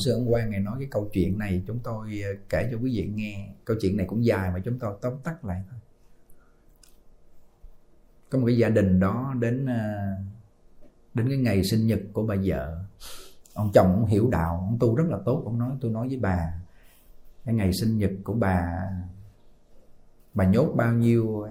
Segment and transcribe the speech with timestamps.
[0.00, 2.92] sư ông quan ngày nói cái câu chuyện này, chúng tôi ờ, kể cho quý
[2.96, 3.48] vị nghe.
[3.64, 5.80] Câu chuyện này cũng dài mà chúng tôi tóm tắt lại thôi.
[8.30, 10.16] Có một cái gia đình đó đến ờ,
[11.14, 12.84] đến cái ngày sinh nhật của bà vợ.
[13.54, 15.42] Ông chồng ông hiểu đạo, ông tu rất là tốt.
[15.44, 16.52] Ông nói, tôi nói với bà,
[17.44, 18.88] cái ngày sinh nhật của bà
[20.34, 21.46] bà nhốt bao nhiêu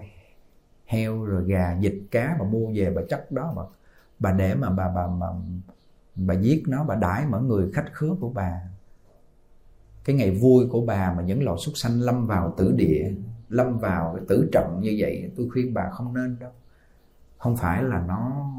[0.86, 3.61] heo rồi gà, vịt, cá bà mua về, bà chắc đó mà
[4.20, 5.27] bà để mà bà bà mà
[6.27, 8.61] bà giết nó, bà đãi mọi người khách khứa của bà.
[10.05, 13.11] Cái ngày vui của bà mà những lò súc sanh lâm vào tử địa,
[13.50, 16.51] lâm vào cái tử trọng như vậy, tôi khuyên bà không nên đâu.
[17.37, 18.51] Không phải là nó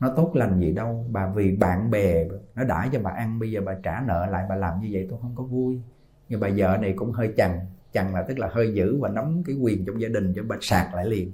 [0.00, 1.06] nó tốt lành gì đâu.
[1.10, 4.46] Bà vì bạn bè, nó đãi cho bà ăn, bây giờ bà trả nợ lại,
[4.48, 5.80] bà làm như vậy tôi không có vui.
[6.28, 7.60] Nhưng bà vợ này cũng hơi chằn
[7.92, 10.56] chằn là tức là hơi dữ và nắm cái quyền trong gia đình cho bà
[10.60, 11.32] sạc lại liền.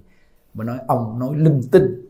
[0.55, 2.06] Bà nói, ông nói linh tinh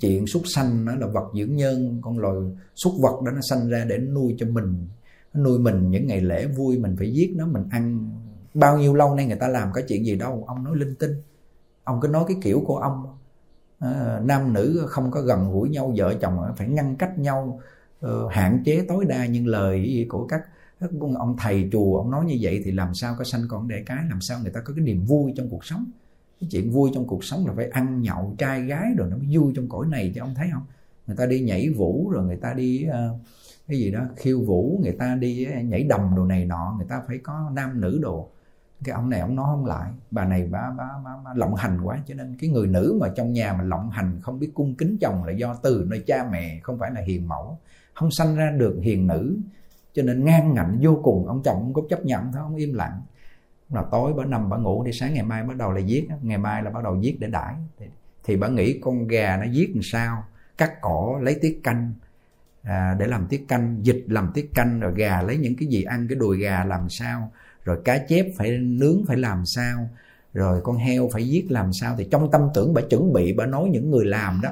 [0.00, 2.36] chuyện súc sanh nó là vật dưỡng nhân con loài
[2.74, 4.86] súc vật đó nó sanh ra để nuôi cho mình.
[5.34, 8.10] Nó nuôi mình những ngày lễ vui mình phải giết nó mình ăn.
[8.54, 11.12] Bao nhiêu lâu nay người ta làm cái chuyện gì đâu ông nói linh tinh.
[11.84, 13.06] Ông cứ nói cái kiểu của ông.
[13.78, 17.60] À, nam nữ không có gần gũi nhau vợ chồng phải ngăn cách nhau
[18.06, 20.40] uh, hạn chế tối đa những lời của các
[20.80, 21.98] các ông thầy chùa.
[21.98, 24.52] Ông nói như vậy thì làm sao có sanh con đẻ cái làm sao người
[24.52, 25.84] ta có cái niềm vui trong cuộc sống?
[26.44, 29.26] Cái chuyện vui trong cuộc sống là phải ăn nhậu trai gái rồi nó mới
[29.36, 30.62] vui trong cõi này chứ ông thấy không?
[31.06, 33.20] Người ta đi nhảy vũ rồi người ta đi uh,
[33.68, 36.86] cái gì đó khiêu vũ người ta đi ờ, nhảy đầm đồ này nọ người
[36.88, 38.28] ta phải có nam nữ đồ.
[38.84, 41.80] Cái ông này ông nói không lại bà này bà, bà, bà, bà lộng hành
[41.84, 44.74] quá cho nên cái người nữ mà trong nhà mà lộng hành không biết cung
[44.74, 47.58] kính chồng là do từ nơi cha mẹ không phải là hiền mẫu
[47.94, 49.36] không sanh ra được hiền nữ.
[49.94, 52.74] Cho nên ngang ngạnh vô cùng ông chồng cũng có chấp nhận thôi ông im
[52.74, 53.02] lặng
[53.70, 56.38] là tối bà nằm bà ngủ đi sáng ngày mai bắt đầu là giết ngày
[56.38, 57.54] mai là bắt đầu giết để đãi.
[57.78, 57.86] Thì,
[58.24, 60.24] thì bà nghĩ con gà nó giết làm sao?
[60.58, 61.92] Cắt cỏ lấy tiết canh
[62.62, 65.82] à, để làm tiết canh dịch làm tiết canh rồi gà lấy những cái gì
[65.82, 67.32] ăn cái đùi gà làm sao?
[67.64, 69.88] Rồi cá chép phải nướng phải làm sao?
[70.34, 71.94] Rồi con heo phải giết làm sao?
[71.98, 74.50] Thì trong tâm tưởng bà chuẩn bị bà nói những người làm đó.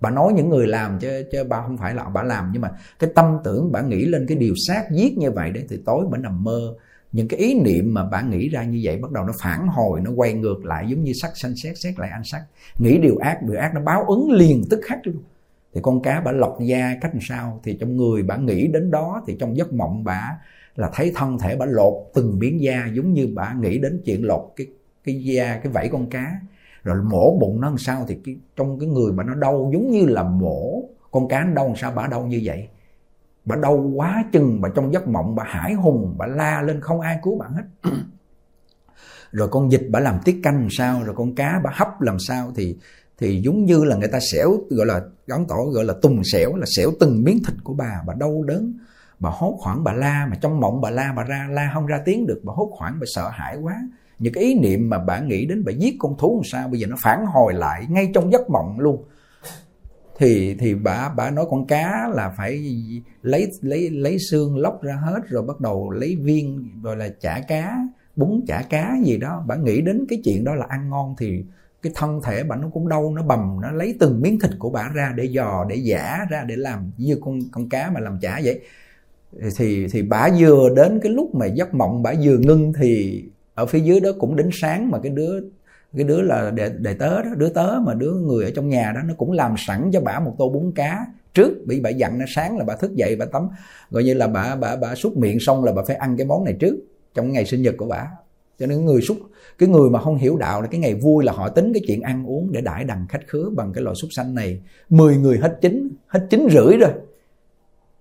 [0.00, 2.50] Bà nói những người làm chứ chứ bà không phải là bà làm.
[2.52, 5.64] Nhưng mà cái tâm tưởng bà nghĩ lên cái điều sát giết như vậy đấy
[5.68, 6.74] thì tối bà nằm mơ
[7.16, 10.00] những cái ý niệm mà bạn nghĩ ra như vậy bắt đầu nó phản hồi
[10.00, 12.42] nó quay ngược lại giống như sắc sanh xét xét lại anh sắc.
[12.78, 15.16] Nghĩ điều ác điều ác nó báo ứng liền tức khắc luôn.
[15.74, 17.60] Thì con cá bà lọc da cách làm sao?
[17.64, 20.38] Thì trong người bà nghĩ đến đó thì trong giấc mộng bà
[20.76, 24.24] là thấy thân thể bà lột từng miếng da giống như bà nghĩ đến chuyện
[24.24, 24.66] lột cái
[25.04, 26.40] cái da cái vảy con cá.
[26.84, 28.04] Rồi mổ bụng nó làm sao?
[28.08, 31.54] Thì cái, trong cái người mà nó đau giống như là mổ con cá nó
[31.54, 31.92] đau làm sao?
[31.96, 32.68] Bà đau như vậy
[33.46, 37.00] bà đau quá chừng, bà trong giấc mộng, bà hải hùng, bà la lên không
[37.00, 37.90] ai cứu bà hết.
[39.32, 42.18] Rồi con vịt bà làm tiết canh làm sao, rồi con cá bà hấp làm
[42.18, 42.76] sao thì
[43.18, 46.56] thì giống như là người ta xẻo, gọi là gắn tỏ gọi là tùng xẻo,
[46.56, 48.02] là xẻo từng miếng thịt của bà.
[48.06, 48.72] Bà đau đớn,
[49.18, 52.00] bà hốt hoảng, bà la, mà trong mộng bà la, bà ra, la không ra
[52.04, 52.40] tiếng được.
[52.44, 53.74] Bà hốt hoảng, bà sợ hãi quá.
[54.18, 56.80] Những cái ý niệm mà bà nghĩ đến bà giết con thú làm sao, bây
[56.80, 59.04] giờ nó phản hồi lại ngay trong giấc mộng luôn
[60.18, 62.82] thì thì bà bà nói con cá là phải
[63.22, 67.40] lấy lấy lấy xương lóc ra hết rồi bắt đầu lấy viên rồi là chả
[67.48, 67.78] cá,
[68.16, 69.44] bún chả cá gì đó.
[69.46, 71.44] Bà nghĩ đến cái chuyện đó là ăn ngon thì
[71.82, 74.70] cái thân thể bà nó cũng đau, nó bầm, nó lấy từng miếng thịt của
[74.70, 78.18] bà ra để giò, để giả ra để làm như con con cá mà làm
[78.20, 78.60] chả vậy.
[79.56, 83.24] Thì thì bà vừa đến cái lúc mà giấc mộng bà vừa ngưng thì
[83.54, 85.40] ở phía dưới đó cũng đến sáng mà cái đứa
[85.96, 88.92] cái đứa là đệ, đệ tớ đó đứa tớ mà đứa người ở trong nhà
[88.94, 92.18] đó nó cũng làm sẵn cho bà một tô bún cá trước bị bà dặn
[92.18, 93.48] nó sáng là bà thức dậy bà tắm.
[93.90, 96.44] Gọi như là bà bà bà xúc miệng xong là bà phải ăn cái món
[96.44, 96.76] này trước
[97.14, 98.06] trong ngày sinh nhật của bà.
[98.58, 99.18] Cho nên người xúc
[99.58, 102.02] cái người mà không hiểu đạo là cái ngày vui là họ tính cái chuyện
[102.02, 104.60] ăn uống để đãi đằng khách khứa bằng cái loại xúc xanh này.
[104.88, 106.90] 10 người hết chín hết chín rưỡi rồi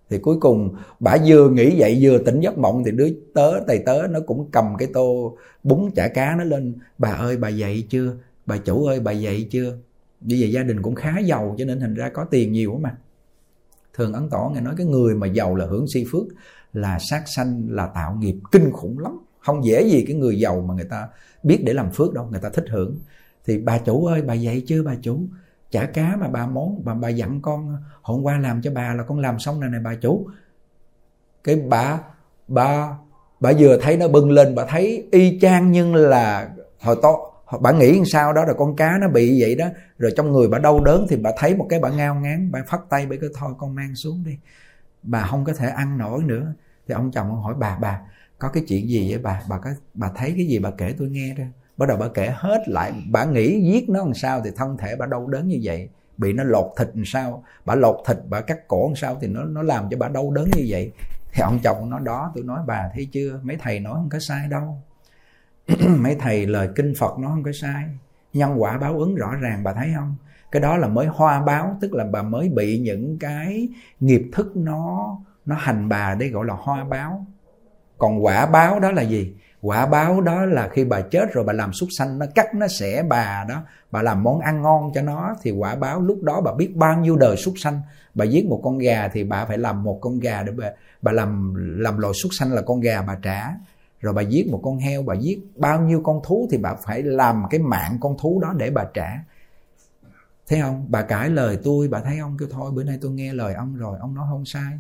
[0.10, 3.80] thì cuối cùng, bà vừa nghĩ vậy, vừa tỉnh giấc mộng, thì đứa tớ thầy
[3.80, 6.76] tớ nó cũng cầm cái tô bún chả cá nó lên.
[6.98, 8.14] Bà ơi, bà dậy chưa?
[8.46, 9.78] Bà chủ ơi, bà dậy chưa?
[10.22, 12.96] Như vậy gia đình cũng khá giàu, cho nên thành ra có tiền nhiều mà.
[13.94, 16.24] Thường ấn tỏ nghe nói cái người mà giàu là hưởng si phước,
[16.74, 19.18] là sát sanh, là tạo nghiệp kinh khủng lắm.
[19.40, 21.08] Không dễ gì cái người giàu mà người ta
[21.44, 22.98] biết để làm phước đâu, người ta thích hưởng.
[23.46, 25.20] Thì bà chủ ơi, bà dậy chưa, bà chủ?
[25.72, 29.04] Chả cá mà bà món, bà bà dặn con, hôm qua làm cho bà là
[29.04, 30.28] con làm xong này này bà chủ.
[31.44, 32.00] Cái bà
[32.48, 32.98] bà
[33.40, 37.10] bà vừa thấy nó bưng lên, bà thấy y chang nhưng là hồi to
[37.62, 39.66] bà nghĩ sao đó, rồi con cá nó bị vậy đó.
[39.98, 42.64] Rồi trong người bà đau đớn thì bà thấy một cái bà ngao ngán, bà
[42.68, 44.38] phất tay, bà cứ thôi con mang xuống đi.
[45.04, 46.54] Bà không có thể ăn nổi nữa.
[46.88, 48.02] Thì ông chồng ông hỏi, bà bà,
[48.40, 49.42] có cái chuyện gì vậy bà?
[49.50, 51.48] Bà có, bà thấy cái gì bà kể tôi nghe ra
[51.78, 54.96] bắt đầu bà kể hết lại, bà nghĩ giết nó làm sao thì thân thể
[54.96, 55.90] bà đau đớn như vậy.
[56.18, 59.28] Bị nó lột thịt làm sao, bà lột thịt, bà cắt cổ làm sao thì
[59.28, 60.92] nó nó làm cho bà đau đớn như vậy.
[61.34, 63.40] Thì ông chồng nó đó, tôi nói, bà, thấy chưa?
[63.44, 64.82] Mấy thầy nói không có sai đâu.
[66.00, 67.84] Mấy thầy lời kinh phật nó không có sai.
[68.34, 70.16] Nhân quả báo ứng rõ ràng, bà thấy không?
[70.52, 73.70] Cái đó là mới hoa báo, tức là bà mới bị những cái
[74.00, 77.26] nghiệp thức nó nó hành bà đây gọi là hoa báo.
[77.98, 79.34] Còn quả báo đó là gì?
[79.66, 82.68] Quả báo đó là khi bà chết rồi bà làm súc sanh, nó cắt, nó
[82.68, 86.42] xẻ bà đó, bà làm món ăn ngon cho nó, thì quả báo lúc đó
[86.42, 87.82] bà biết bao nhiêu đời súc sanh.
[88.14, 90.72] Bà giết một con gà thì bà phải làm một con gà để bà
[91.02, 93.54] bà làm làm loại súc sanh là con gà bà trả.
[94.02, 97.04] Rồi bà giết một con heo, bà giết bao nhiêu con thú thì bà phải
[97.04, 99.20] làm cái mạng con thú đó để bà trả.
[100.48, 100.86] Thấy không?
[100.90, 103.76] Bà cãi lời tôi, bà thấy ông kêu, thôi, bữa nay tôi nghe lời ông
[103.76, 104.80] rồi, ông nói không sai.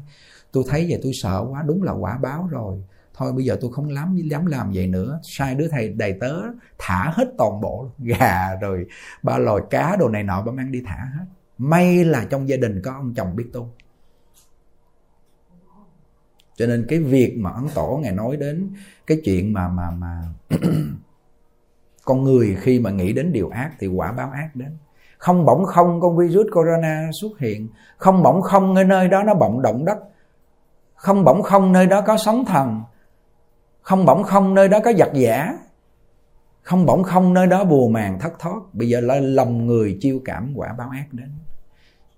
[0.52, 2.84] Tôi thấy vậy tôi sợ quá, đúng là quả báo rồi
[3.16, 5.20] thôi, bây giờ tôi không dám dám làm vậy nữa.
[5.24, 6.42] Sai đứa thầy, đầy tớ,
[6.78, 8.86] thả hết toàn bộ gà rồi,
[9.24, 11.26] ba lòi cá đồ này nọ bấm mang đi thả hết.
[11.58, 13.70] May là trong gia đình có ông chồng biết tu
[16.58, 18.70] cho nên cái việc mà ấn tổ ngài nói đến
[19.08, 20.22] cái chuyện mà mà mà
[22.06, 24.78] con người khi mà nghĩ đến điều ác thì quả báo ác đến.
[25.18, 27.68] Không bỗng không con virus corona xuất hiện.
[27.98, 29.98] Không bỗng không ở nơi đó nó bỗng động đất.
[30.96, 32.82] Không bỗng không, nơi đó có sóng thần
[33.86, 35.58] không bỗng không nơi đó có giặc giả
[36.62, 38.62] không bỗng không nơi đó bùa màng thất thoát.
[38.74, 41.30] Bây giờ là lòng người chiêu cảm quả báo ác đến.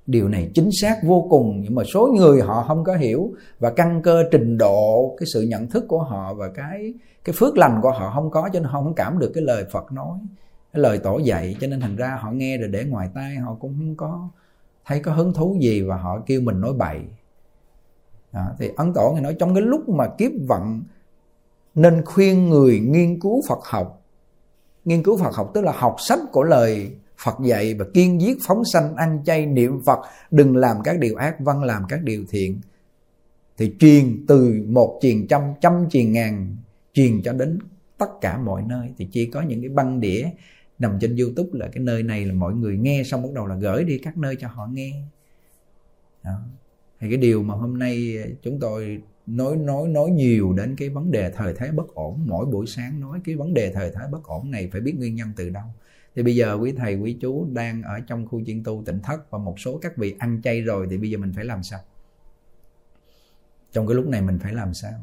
[0.05, 3.71] Điều này chính xác vô cùng nhưng mà số người họ không có hiểu và
[3.71, 6.93] căn cơ trình độ cái sự nhận thức của họ và cái
[7.23, 9.65] cái phước lành của họ không có cho nên họ không cảm được cái lời
[9.71, 10.17] Phật nói
[10.73, 11.55] cái lời tổ dạy.
[11.59, 14.29] Cho nên thành ra họ nghe rồi để ngoài tai họ cũng không có
[14.85, 16.99] thấy có hứng thú gì và họ kêu mình nói bậy.
[18.33, 20.81] Đó, thì ấn tổ người nói trong cái lúc mà kiếp vận
[21.77, 24.05] nên khuyên người nghiên cứu Phật học.
[24.85, 26.91] Nghiên cứu Phật học tức là học sách của lời
[27.23, 29.99] Phật dạy và kiên giết phóng sanh, ăn chay, niệm Phật,
[30.31, 32.61] đừng làm các điều ác văn, làm các điều thiện.
[33.57, 36.55] Thì truyền từ một truyền trăm trăm truyền ngàn,
[36.93, 37.59] truyền cho đến
[37.97, 38.89] tất cả mọi nơi.
[38.97, 40.29] Thì chỉ có những cái băng đĩa
[40.79, 43.55] nằm trên youtube là cái nơi này là mọi người nghe xong bắt đầu là
[43.55, 44.91] gửi đi các nơi cho họ nghe.
[46.23, 46.39] Đó.
[46.99, 50.89] thì cái điều mà hôm nay ờ, chúng tôi nói nói nói nhiều đến cái
[50.89, 52.19] vấn đề thời thế bất ổn.
[52.25, 55.15] Mỗi buổi sáng nói cái vấn đề thời thế bất ổn này phải biết nguyên
[55.15, 55.65] nhân từ đâu.
[56.15, 59.31] Thì bây giờ quý thầy, quý chú đang ở trong khu chuyên tu tỉnh thất
[59.31, 61.79] và một số các vị ăn chay rồi thì bây giờ mình phải làm sao?
[63.71, 64.93] Trong cái lúc này mình phải làm sao?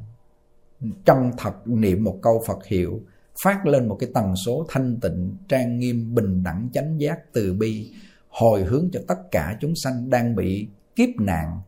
[1.05, 3.01] Trong thật niệm một câu phật hiệu,
[3.43, 7.55] phát lên một cái tần số thanh tịnh, trang nghiêm, bình đẳng, chánh giác từ
[7.55, 7.93] bi,
[8.29, 11.61] hồi hướng cho tất cả chúng sanh đang bị kiếp nạn,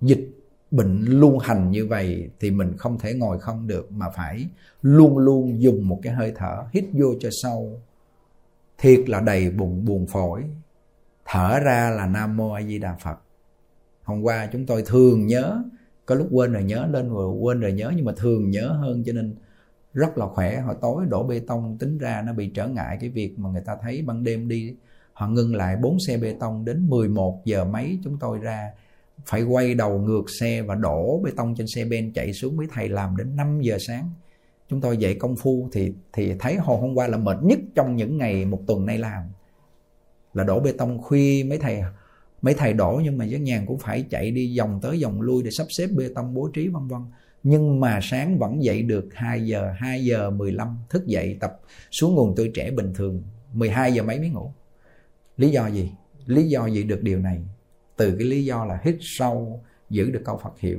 [0.00, 0.37] dịch
[0.70, 4.46] bệnh luôn hành như vậy thì mình không thể ngồi không được, mà phải
[4.82, 7.80] luôn luôn dùng một cái hơi thở hít vô cho sâu.
[8.78, 10.44] Thiệt là đầy bụng buồn phổi.
[11.24, 13.18] Thở ra là nam mô a di đà phật.
[14.02, 15.62] Hôm qua chúng tôi thường nhớ,
[16.06, 19.02] có lúc quên rồi nhớ, lên rồi quên rồi nhớ, nhưng mà thường nhớ hơn
[19.06, 19.34] cho nên
[19.94, 20.60] rất là khỏe.
[20.60, 23.62] Hồi tối đổ bê tông tính ra nó bị trở ngại cái việc mà người
[23.66, 24.74] ta thấy ban đêm đi.
[25.12, 28.70] Họ ngưng lại bốn xe bê tông đến 11 giờ mấy chúng tôi ra
[29.26, 32.66] phải quay đầu ngược xe và đổ bê tông trên xe ben chạy xuống với
[32.72, 34.10] thầy làm đến 5 giờ sáng.
[34.68, 37.96] Chúng tôi dạy công phu thì thì thấy hồi hôm qua là mệt nhất trong
[37.96, 39.22] những ngày một tuần nay làm.
[40.34, 41.82] Là đổ bê tông khuya mấy thầy
[42.42, 45.42] mấy thầy đổ nhưng mà giáo nhàn cũng phải chạy đi vòng tới vòng lui
[45.42, 47.00] để sắp xếp bê tông bố trí vân vân.
[47.42, 52.14] Nhưng mà sáng vẫn dậy được 2 giờ 2 giờ 15 thức dậy tập xuống
[52.14, 54.52] nguồn tươi trẻ bình thường 12 giờ mấy mới ngủ.
[55.36, 55.92] Lý do gì?
[56.26, 57.42] Lý do gì được điều này?
[57.98, 60.78] Từ cái lý do là hít sâu, giữ được câu Phật hiệu.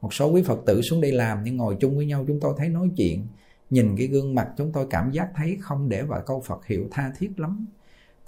[0.00, 2.54] Một số quý Phật tử xuống đây làm nhưng ngồi chung với nhau, chúng tôi
[2.56, 3.26] thấy nói chuyện,
[3.70, 6.88] nhìn cái gương mặt chúng tôi cảm giác thấy không để vào câu Phật hiệu
[6.90, 7.66] tha thiết lắm.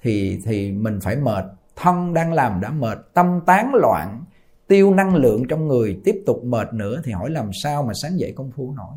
[0.03, 1.45] Thì thì mình phải mệt,
[1.77, 4.25] thân đang làm đã mệt, tâm tán loạn,
[4.67, 8.19] tiêu năng lượng trong người tiếp tục mệt nữa thì hỏi làm sao mà sáng
[8.19, 8.97] dậy công phu nổi.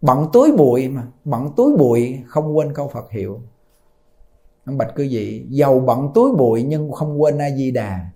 [0.00, 3.40] Bận túi bụi mà, bận túi bụi không quên câu Phật hiệu
[4.76, 8.10] bạch cư vị giàu bận túi bụi nhưng không quên a di đà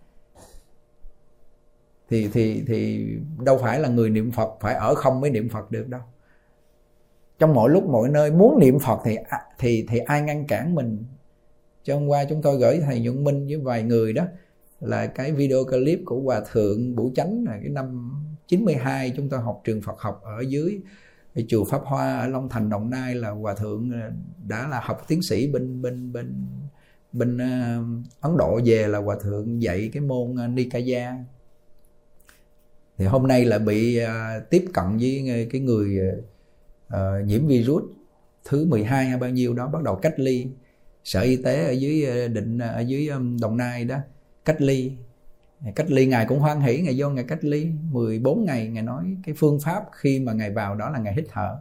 [2.13, 3.07] thì thì thì
[3.45, 6.01] đâu phải là người niệm phật, phải ở không mới niệm phật được đâu.
[7.39, 9.17] Trong mọi lúc, mọi nơi muốn niệm phật thì
[9.59, 11.05] thì thì ai ngăn cản mình?
[11.83, 14.25] Cho hôm qua chúng tôi gửi thầy nhuận minh với vài người đó,
[14.81, 18.13] là cái video clip của hòa thượng Bủ Chánh là cái năm
[18.47, 20.81] 92 chúng tôi học trường Phật học ở dưới
[21.35, 24.11] cái chùa Pháp Hoa ở Long Thành Đồng Nai là hòa thượng ờ,
[24.49, 26.47] đã là học tiến sĩ bên bên bên
[27.13, 31.15] bên uh, Ấn Độ về là hòa thượng dạy cái môn uh, Nikaya.
[32.99, 35.99] Thì hôm nay là bị uh, tiếp cận với cái người
[36.95, 37.83] uh, nhiễm virus
[38.45, 40.47] thứ 12 hay bao nhiêu đó bắt đầu cách ly.
[41.05, 43.09] Sở y tế ở dưới định ở dưới
[43.41, 43.97] đồng nai đó
[44.45, 44.93] cách ly
[45.77, 47.71] cách ly, ngài cũng hoan hỷ, ngài vô ngài cách ly.
[47.91, 51.25] 14 ngày ngài nói cái phương pháp khi mà ngài vào đó là ngài hít
[51.33, 51.57] thở.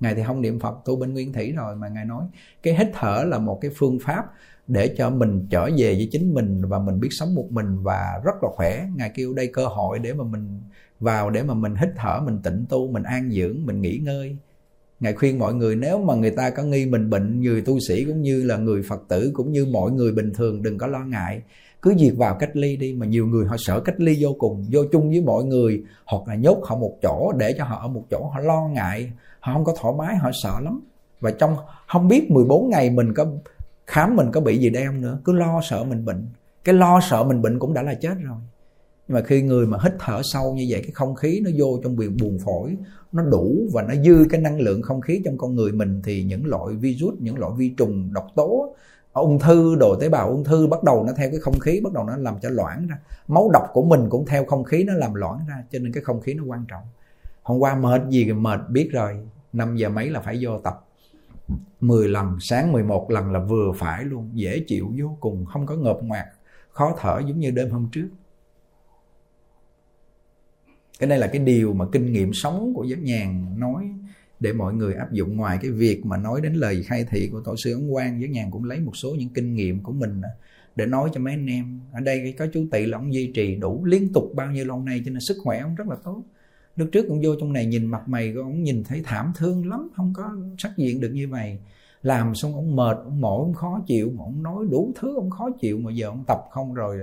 [0.00, 2.24] Ngài thì không niệm phật, tu bên nguyên thủy rồi mà ngài nói
[2.62, 4.24] cái hít thở là một cái phương pháp
[4.66, 8.20] để cho mình trở về với chính mình và mình biết sống một mình và
[8.24, 8.86] rất là khỏe.
[8.96, 10.60] Ngài kêu đây cơ hội để mà mình
[11.00, 14.36] vào, để mà mình hít thở, mình tịnh tu, mình an dưỡng, mình nghỉ ngơi.
[15.00, 18.04] Ngài khuyên mọi người, nếu mà người ta có nghi mình bệnh, người tu sĩ
[18.04, 20.98] cũng như là người phật tử cũng như mọi người bình thường, đừng có lo
[20.98, 21.42] ngại
[21.84, 24.64] cứ diệt vào cách ly đi, mà nhiều người họ sợ cách ly vô cùng,
[24.72, 25.82] vô chung với mọi người.
[26.06, 29.12] Hoặc là nhốt họ một chỗ để cho họ ở một chỗ họ lo ngại.
[29.40, 30.80] Họ không có thoải mái, họ sợ lắm.
[31.20, 31.56] Và trong,
[31.88, 33.26] không biết 14 ngày mình có,
[33.86, 35.18] khám mình có bị gì đây không nữa.
[35.24, 36.26] Cứ lo sợ mình bệnh.
[36.64, 38.38] Cái lo sợ mình bệnh cũng đã là chết rồi.
[39.08, 41.80] Nhưng mà khi người mà hít thở sâu như vậy, cái không khí nó vô
[41.82, 42.76] trong buồng buồng phổi,
[43.12, 46.24] nó đủ và nó dư cái năng lượng không khí trong con người mình, thì
[46.24, 48.74] những loại virus, những loại vi trùng độc tố
[49.22, 51.92] ung thư, đồ tế bào ung thư, bắt đầu nó theo cái không khí, bắt
[51.92, 52.98] đầu nó làm cho loãng ra.
[53.28, 56.02] Máu độc của mình cũng theo không khí nó làm loãng ra, cho nên cái
[56.02, 56.82] không khí nó quan trọng.
[57.42, 59.28] Hôm qua mệt gì mệt, biết rồi.
[59.52, 60.84] 5 giờ mấy là phải vô tập.
[61.80, 65.74] 10 lần, sáng 11 lần là vừa phải luôn, dễ chịu vô cùng, không có
[65.74, 66.26] ngợp ngoạc,
[66.70, 68.08] khó thở giống như đêm hôm trước.
[70.98, 73.90] Cái đây là cái điều mà kinh nghiệm sống của giác nhàn nói
[74.44, 77.40] để mọi người áp dụng ngoài cái việc mà nói đến lời khai thị của
[77.40, 78.20] tổ sư ấn quang.
[78.20, 80.22] Với nhàn cũng lấy một số những kinh nghiệm của mình
[80.76, 81.80] để nói cho mấy anh em.
[81.92, 84.80] Ở đây có chú tị là ông duy trì đủ liên tục bao nhiêu lâu
[84.80, 86.22] nay cho nên sức khỏe ông rất là tốt.
[86.76, 89.68] Lúc trước cũng vô trong này nhìn mặt mày của ông nhìn thấy thảm thương
[89.68, 91.58] lắm, không có sắc diện được như vậy.
[92.02, 95.30] Làm xong ông mệt, ông mỏi, ông khó chịu, mà ông nói đủ thứ ông
[95.30, 96.98] khó chịu mà giờ ông tập không rồi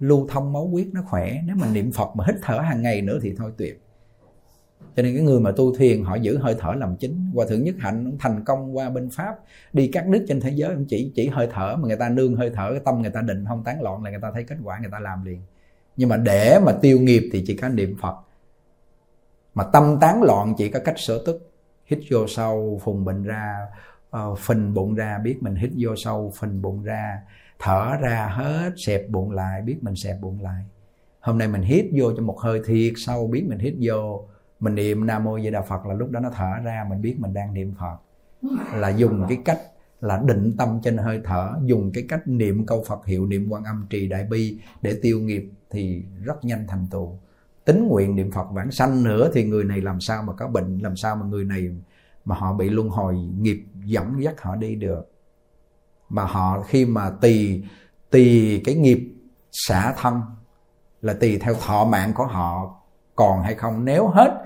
[0.00, 1.42] lưu thông máu huyết nó khỏe.
[1.46, 3.85] Nếu mà niệm phật mà hít thở hàng ngày nữa thì thôi tuyệt
[4.96, 7.30] cho nên cái người mà tu thiền họ giữ hơi thở làm chính.
[7.34, 9.34] Hòa thượng nhất hạnh thành công qua bên pháp.
[9.72, 12.36] Đi các nước trên thế giới cũng chỉ chỉ hơi thở mà người ta nương
[12.36, 14.56] hơi thở cái tâm người ta định không tán loạn là người ta thấy kết
[14.64, 15.40] quả người ta làm liền.
[15.96, 18.14] Nhưng mà để mà tiêu nghiệp thì chỉ có niệm phật.
[19.54, 21.50] Mà tâm tán loạn chỉ có cách sở tức.
[21.86, 23.56] Hít vô sâu phùng bệnh ra
[24.16, 27.20] uh, phình bụng ra biết mình hít vô sâu phình bụng ra.
[27.58, 30.62] Thở ra hết xẹp bụng lại biết mình xẹp bụng lại.
[31.20, 34.28] Hôm nay mình hít vô cho một hơi thiệt sâu biết mình hít vô
[34.60, 37.16] mình niệm nam mô di đà phật là lúc đó nó thở ra, mình biết
[37.18, 37.96] mình đang niệm phật.
[38.74, 39.60] Là dùng cái cách
[40.00, 43.64] là định tâm trên hơi thở, dùng cái cách niệm câu phật hiệu, niệm quan
[43.64, 47.18] âm trì đại bi để tiêu nghiệp thì rất nhanh thành tựu.
[47.64, 50.78] Tính nguyện niệm phật vãng sanh nữa thì người này làm sao mà có bệnh,
[50.78, 51.70] làm sao mà người này
[52.24, 55.12] mà họ bị luân hồi nghiệp dẫn dắt họ đi được.
[56.08, 57.64] Mà họ khi mà tùy
[58.10, 59.14] tùy cái nghiệp
[59.52, 60.20] xả thân
[61.02, 62.80] là tùy theo thọ mạng của họ
[63.16, 63.84] còn hay không?
[63.84, 64.44] Nếu hết,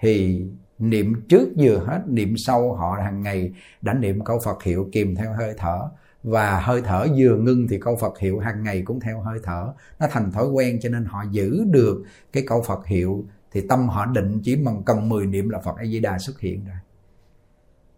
[0.00, 0.46] thì
[0.78, 5.14] niệm trước vừa hết, niệm sau họ hàng ngày đã niệm câu Phật hiệu kìm
[5.14, 5.88] theo hơi thở.
[6.22, 9.72] Và hơi thở vừa ngưng thì câu Phật hiệu hàng ngày cũng theo hơi thở.
[9.98, 13.24] Nó thành thói quen cho nên họ giữ được cái câu Phật hiệu.
[13.52, 16.40] Thì tâm họ định chỉ bằng cần 10 niệm là Phật A Di Đà xuất
[16.40, 16.76] hiện rồi.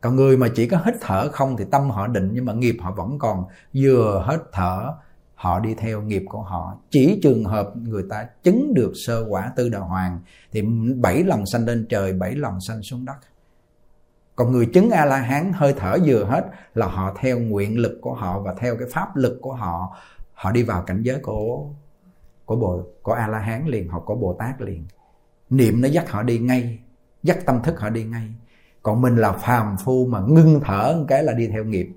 [0.01, 2.77] Còn người mà chỉ có hít thở không thì tâm họ định nhưng mà nghiệp
[2.81, 3.45] họ vẫn còn.
[3.75, 4.95] Vừa hết thở
[5.41, 6.79] họ đi theo nghiệp của họ.
[6.91, 10.21] Chỉ trường hợp người ta chứng được sơ quả tư đà hoàng,
[10.53, 10.63] thì
[10.97, 13.17] bảy lần sanh lên trời, bảy lần sanh xuống đất.
[14.37, 17.99] Còn người chứng a la hán hơi thở vừa hết là họ theo nguyện lực
[18.01, 19.97] của họ và theo cái pháp lực của họ.
[20.35, 21.67] Họ đi vào cảnh giới của
[22.45, 24.85] của bồ, của a la hán liền, hoặc của bồ tát liền.
[25.51, 26.79] Niệm nó dắt họ đi ngay,
[27.23, 28.29] dắt tâm thức họ đi ngay.
[28.83, 31.89] Còn mình là phàm phu mà ngưng thở một cái là đi theo nghiệp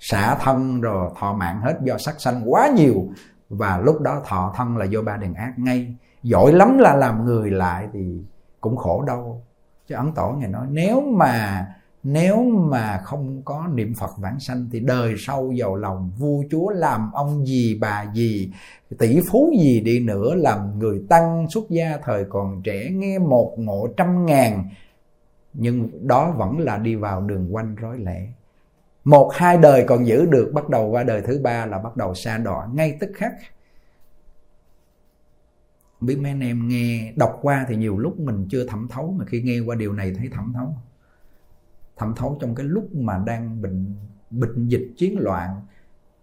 [0.00, 3.08] xả thân rồi thọ mạng hết do sắc sanh quá nhiều.
[3.48, 5.94] Và lúc đó thọ thân là do ba đường ác ngay.
[6.22, 8.24] Giỏi lắm là làm người lại thì
[8.60, 9.42] cũng khổ đâu
[9.88, 11.66] chứ ấn tổ ngài nói, nếu mà
[12.02, 16.70] nếu mà không có niệm phật vãng sanh thì đời sau giàu lòng, vua chúa
[16.70, 18.52] làm ông gì, bà gì,
[18.98, 23.54] tỷ phú gì đi nữa làm người tăng xuất gia thời còn trẻ, nghe một
[23.58, 24.64] ngộ trăm ngàn.
[25.52, 28.26] Nhưng đó vẫn là đi vào đường quanh rối lẻ
[29.04, 32.14] một, hai đời còn giữ được, bắt đầu qua đời thứ ba là bắt đầu
[32.14, 32.66] xa đọa.
[32.72, 33.32] Ngay tức khắc
[36.00, 39.24] biết mấy anh em nghe, đọc qua thì nhiều lúc mình chưa thẩm thấu, mà
[39.24, 40.74] khi nghe qua điều này thấy thẩm thấu.
[41.96, 43.94] Thẩm thấu trong cái lúc mà đang bệnh
[44.30, 45.66] bệnh dịch, chiến loạn.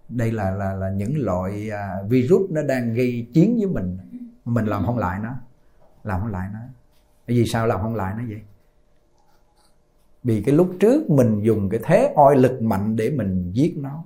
[0.09, 3.97] Đây là là là những loại à, virus nó đang gây chiến với mình.
[4.45, 5.35] Mình làm không lại nó,
[6.03, 6.59] làm không lại nó.
[7.27, 8.41] Vì sao làm không lại nó vậy?
[10.27, 14.03] Vì cái lúc trước mình dùng cái thế oai lực mạnh để mình giết nó.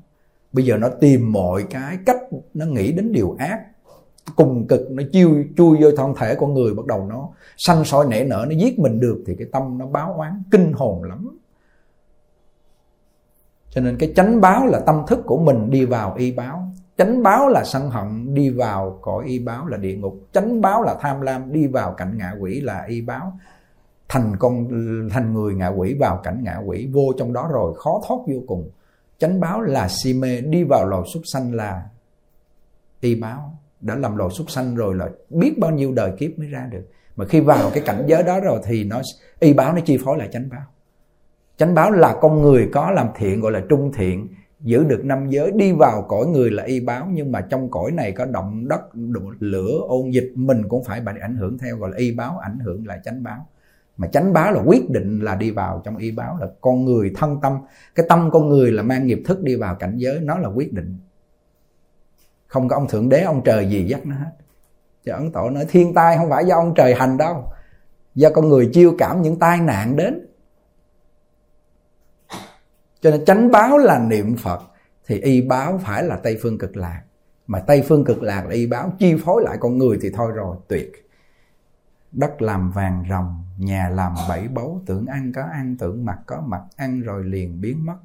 [0.54, 2.18] Bây giờ nó tìm mọi cái cách,
[2.54, 3.60] nó nghĩ đến điều ác.
[4.36, 8.06] Cùng cực, nó chiêu, chui vô thân thể con người, bắt đầu nó sanh sôi
[8.10, 11.40] nảy nở, nó giết mình được thì cái tâm nó báo oán, kinh hồn lắm.
[13.70, 16.68] Cho nên cái chánh báo là tâm thức của mình đi vào y báo.
[16.98, 20.20] Chánh báo là sân hận, đi vào cõi y báo là địa ngục.
[20.32, 23.40] Chánh báo là tham lam, đi vào cảnh ngạ quỷ là y báo
[24.12, 24.70] thành con
[25.10, 28.40] thành người ngạ quỷ vào cảnh ngạ quỷ, vô trong đó rồi, khó thoát vô
[28.48, 28.70] cùng.
[29.18, 31.84] Chánh báo là si mê, đi vào lò súc sanh là
[33.02, 33.58] y báo.
[33.82, 36.84] Đã làm lò súc sanh rồi là biết bao nhiêu đời kiếp mới ra được.
[37.16, 39.02] Mà khi vào cái cảnh giới đó rồi thì nó,
[39.40, 40.66] y báo nó chi phối lại chánh báo.
[41.58, 44.28] Chánh báo là con người có làm thiện, gọi là trung thiện,
[44.60, 47.08] giữ được năm giới, đi vào cõi người là y báo.
[47.12, 48.82] Nhưng mà trong cõi này có động đất
[49.40, 52.60] lửa, ôn dịch, mình cũng phải bị ảnh hưởng theo, gọi là y báo ảnh
[52.60, 53.48] hưởng là chánh báo
[53.98, 57.12] mà chánh báo là quyết định là đi vào trong y báo, là con người
[57.16, 57.58] thân tâm.
[57.96, 60.74] Cái tâm con người là mang nghiệp thức đi vào cảnh giới, nó là quyết
[60.74, 60.98] định.
[62.48, 64.32] Không có ông thượng đế, ông trời gì dắt nó hết.
[65.06, 67.52] Cho ấn tổ nói, thiên tai không phải do ông trời hành đâu,
[68.16, 70.28] do con người chiêu cảm những tai nạn đến.
[73.02, 74.62] Cho nên chánh báo là niệm phật,
[75.06, 77.02] thì y báo phải là tây phương cực lạc.
[77.48, 80.32] Mà tây phương cực lạc là y báo chi phối lại con người thì thôi
[80.36, 80.92] rồi, tuyệt
[82.12, 86.42] đất làm vàng rồng nhà làm bảy báu, tưởng ăn có ăn, tưởng mặc có
[86.48, 87.98] mặc, ăn rồi liền biến mất.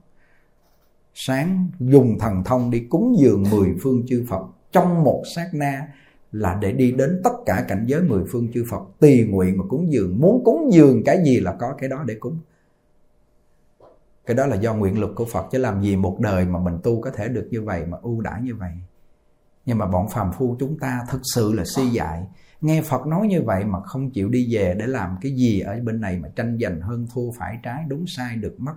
[1.14, 4.46] Sáng, dùng thần thông đi cúng dường mười phương chư phật.
[4.72, 5.88] Trong một sát na
[6.32, 8.82] là để đi đến tất cả cảnh giới mười phương chư phật.
[8.98, 10.20] Tùy nguyện mà cúng dường.
[10.20, 12.38] Muốn cúng dường cái gì là có cái đó để cúng.
[14.26, 15.46] Cái đó là do nguyện lực của phật.
[15.50, 18.20] Chứ làm gì một đời mà mình tu có thể được như vậy, mà ưu
[18.20, 18.72] đãi như vậy.
[19.66, 22.26] Nhưng mà bọn phàm phu chúng ta thực sự là si dại
[22.60, 25.80] nghe phật nói như vậy mà không chịu đi về để làm cái gì ở
[25.84, 28.74] bên này mà tranh giành hơn thua phải trái, đúng sai, được mất.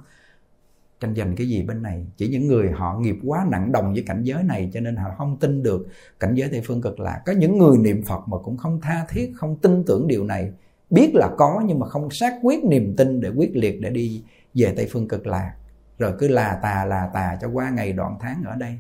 [0.99, 2.05] Tranh giành cái gì bên này?
[2.17, 5.09] Chỉ những người họ nghiệp quá nặng đồng với cảnh giới này cho nên họ
[5.17, 5.87] không tin được
[6.19, 7.21] cảnh giới tây phương cực lạc.
[7.25, 10.51] Có những người niệm phật mà cũng không tha thiết, không tin tưởng điều này.
[10.89, 14.23] Biết là có nhưng mà không xác quyết niềm tin để quyết liệt để đi
[14.53, 15.55] về tây phương cực lạc.
[15.99, 18.79] Rồi cứ là tà là tà cho qua ngày đoạn tháng ở đây.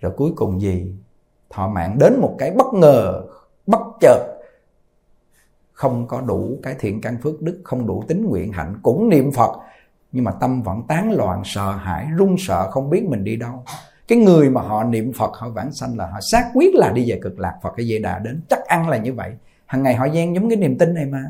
[0.00, 0.94] Rồi cuối cùng gì?
[1.50, 3.22] Thọ mạng đến một cái bất ngờ
[3.66, 4.34] bất chợt.
[5.72, 9.32] Không có đủ cái thiện căn phước đức, không đủ tính nguyện hạnh, cũng niệm
[9.32, 9.50] phật,
[10.12, 13.64] nhưng mà tâm vẫn tán loạn, sợ hãi, run sợ, không biết mình đi đâu.
[14.08, 17.10] Cái người mà họ niệm phật, họ vãng sanh là họ xác quyết là đi
[17.10, 17.54] về cực lạc.
[17.62, 19.32] Phật cái dây đà đến, chắc ăn là như vậy.
[19.66, 21.24] Hàng ngày họ gian giống cái niềm tin này mà.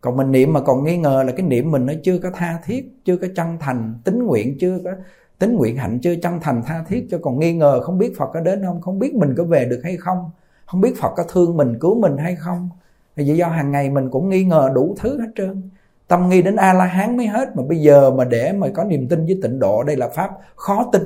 [0.00, 2.58] Còn mình niệm mà còn nghi ngờ là cái niệm mình nó chưa có tha
[2.64, 4.90] thiết, chưa có chân thành, tính nguyện chưa có,
[5.38, 8.30] tính nguyện hạnh chưa chân thành tha thiết, cho còn nghi ngờ không biết phật
[8.32, 10.30] có đến không không biết mình có về được hay không
[10.72, 12.70] không biết phật có thương mình, cứu mình hay không?
[13.16, 15.70] Vì do hàng ngày mình cũng nghi ngờ đủ thứ hết trơn.
[16.08, 18.84] Tâm nghi đến a la hán mới hết, mà bây giờ mà để mà có
[18.84, 21.02] niềm tin với tịnh độ, đây là pháp khó tin,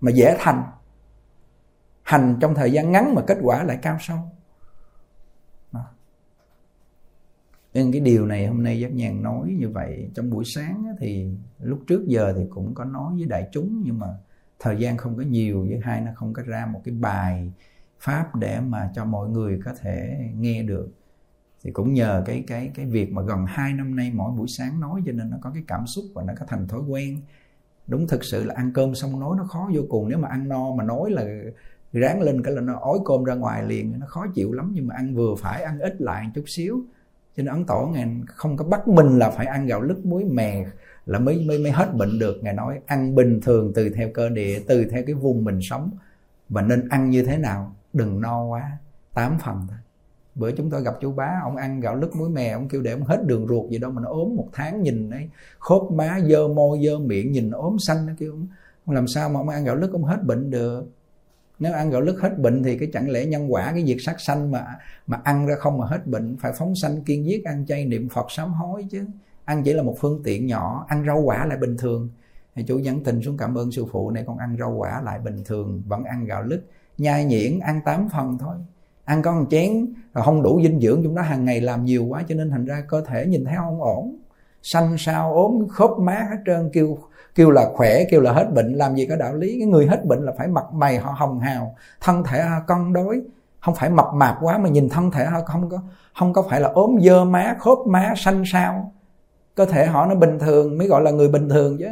[0.00, 0.62] mà dễ thành.
[2.02, 4.18] Hành trong thời gian ngắn mà kết quả lại cao sâu.
[7.74, 11.30] Nên cái điều này hôm nay giác nhàn nói như vậy, trong buổi sáng thì
[11.60, 14.06] lúc trước giờ thì cũng có nói với đại chúng, nhưng mà
[14.58, 17.52] thời gian không có nhiều, với hai nó không có ra một cái bài
[18.00, 20.88] pháp để mà cho mọi người có thể nghe được.
[21.62, 24.80] Thì cũng nhờ cái cái cái việc mà gần hai năm nay mỗi buổi sáng
[24.80, 27.20] nói cho nên nó có cái cảm xúc và nó có thành thói quen.
[27.86, 30.08] Đúng, thực sự là ăn cơm xong nói nó khó vô cùng.
[30.08, 31.24] Nếu mà ăn no mà nói là
[31.92, 34.70] ráng lên cái là nó ói cơm ra ngoài liền, nó khó chịu lắm.
[34.74, 36.80] Nhưng mà ăn vừa phải, ăn ít lại chút xíu.
[37.36, 40.24] Cho nên ấn tổ ngài không có bắt mình là phải ăn gạo lứt muối
[40.24, 40.66] mè
[41.06, 42.36] là mới mới mới hết bệnh được.
[42.42, 45.90] Ngài nói ăn bình thường, tùy theo cơ địa, tùy theo cái vùng mình sống.
[46.48, 47.76] Và nên ăn như thế nào?
[47.96, 48.78] Đừng no quá,
[49.14, 49.78] tám phần thôi.
[50.34, 52.92] Bữa chúng tôi gặp chú bá, ông ăn gạo lứt muối mè, ông kêu để
[52.92, 55.28] ông hết đường ruột gì đâu mà nó ốm một tháng nhìn ấy.
[55.58, 58.34] Khốp má dơ môi, dơ miệng, nhìn ốm xanh, nó kêu,
[58.84, 60.84] ông làm sao mà ông ăn gạo lứt ông hết bệnh được?
[61.58, 64.20] Nếu ăn gạo lứt hết bệnh thì cái chẳng lẽ nhân quả, cái việc sát
[64.20, 64.64] sanh mà
[65.06, 68.08] mà ăn ra không mà hết bệnh, phải phóng sanh, kiên giết, ăn chay, niệm
[68.08, 69.04] phật, sám hối chứ.
[69.44, 72.08] Ăn chỉ là một phương tiện nhỏ, ăn rau quả lại bình thường.
[72.54, 75.18] Thì chú nhắn tin xuống cảm ơn sư phụ này con ăn rau quả lại
[75.18, 76.62] bình thường, vẫn ăn gạo lứt
[76.98, 78.56] nhai nhuyễn, ăn tám phần thôi.
[79.04, 82.06] Ăn có một chén, rồi không đủ dinh dưỡng chúng ta hàng ngày làm nhiều
[82.08, 84.16] quá cho nên thành ra cơ thể nhìn thấy không ổn.
[84.62, 86.98] Xanh sao, ốm, khớp má hết trơn, kêu
[87.34, 89.58] kêu là khỏe, kêu là hết bệnh, làm gì có đạo lý.
[89.58, 92.92] Cái người hết bệnh là phải mặt mày họ hồng hào, thân thể họ cân
[92.92, 93.20] đối.
[93.60, 95.78] Không phải mập mạp quá mà nhìn thân thể họ không có
[96.18, 98.92] không có phải là ốm dơ má, khớp má xanh sao.
[99.54, 101.86] Cơ thể họ nó bình thường, mới gọi là người bình thường chứ.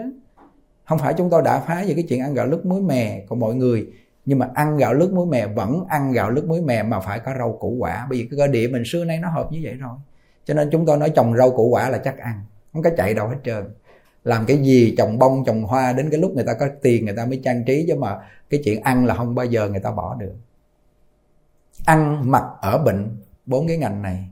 [0.85, 3.35] Không phải chúng tôi đã phá về cái chuyện ăn gạo lứt muối mè của
[3.35, 3.87] mọi người
[4.27, 7.21] nhưng mà ăn gạo lứt muối mè vẫn ăn gạo lứt muối mè mà phải
[7.21, 8.07] có rau củ quả.
[8.11, 9.97] Bởi vì cái cơ địa mình xưa nay nó hợp như vậy rồi.
[10.45, 12.41] Cho nên chúng tôi nói trồng rau củ quả là chắc ăn.
[12.73, 13.65] Không có chạy đâu hết trơn.
[14.25, 17.17] Làm cái gì trồng bông, trồng hoa đến cái lúc người ta có tiền người
[17.17, 17.85] ta mới trang trí.
[17.89, 18.19] Chứ mà
[18.51, 20.35] cái chuyện ăn là không bao giờ người ta bỏ được.
[21.87, 24.29] Ăn mặc ở bệnh, bốn cái ngành này.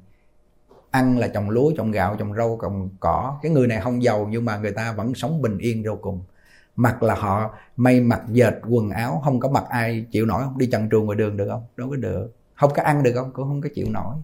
[0.91, 3.39] Ăn là trồng lúa, trồng gạo, trồng rau, trồng cỏ.
[3.43, 6.23] Cái người này không giàu nhưng mà người ta vẫn sống bình yên vô cùng
[6.77, 10.59] mặc là họ may mặc dệt quần áo không có mặc ai chịu nổi không
[10.59, 11.65] đi trần truồng ngoài đường được không?
[11.77, 12.33] Đâu có được.
[12.55, 13.33] Không có ăn được không?
[13.33, 14.15] Cũng không có chịu nổi.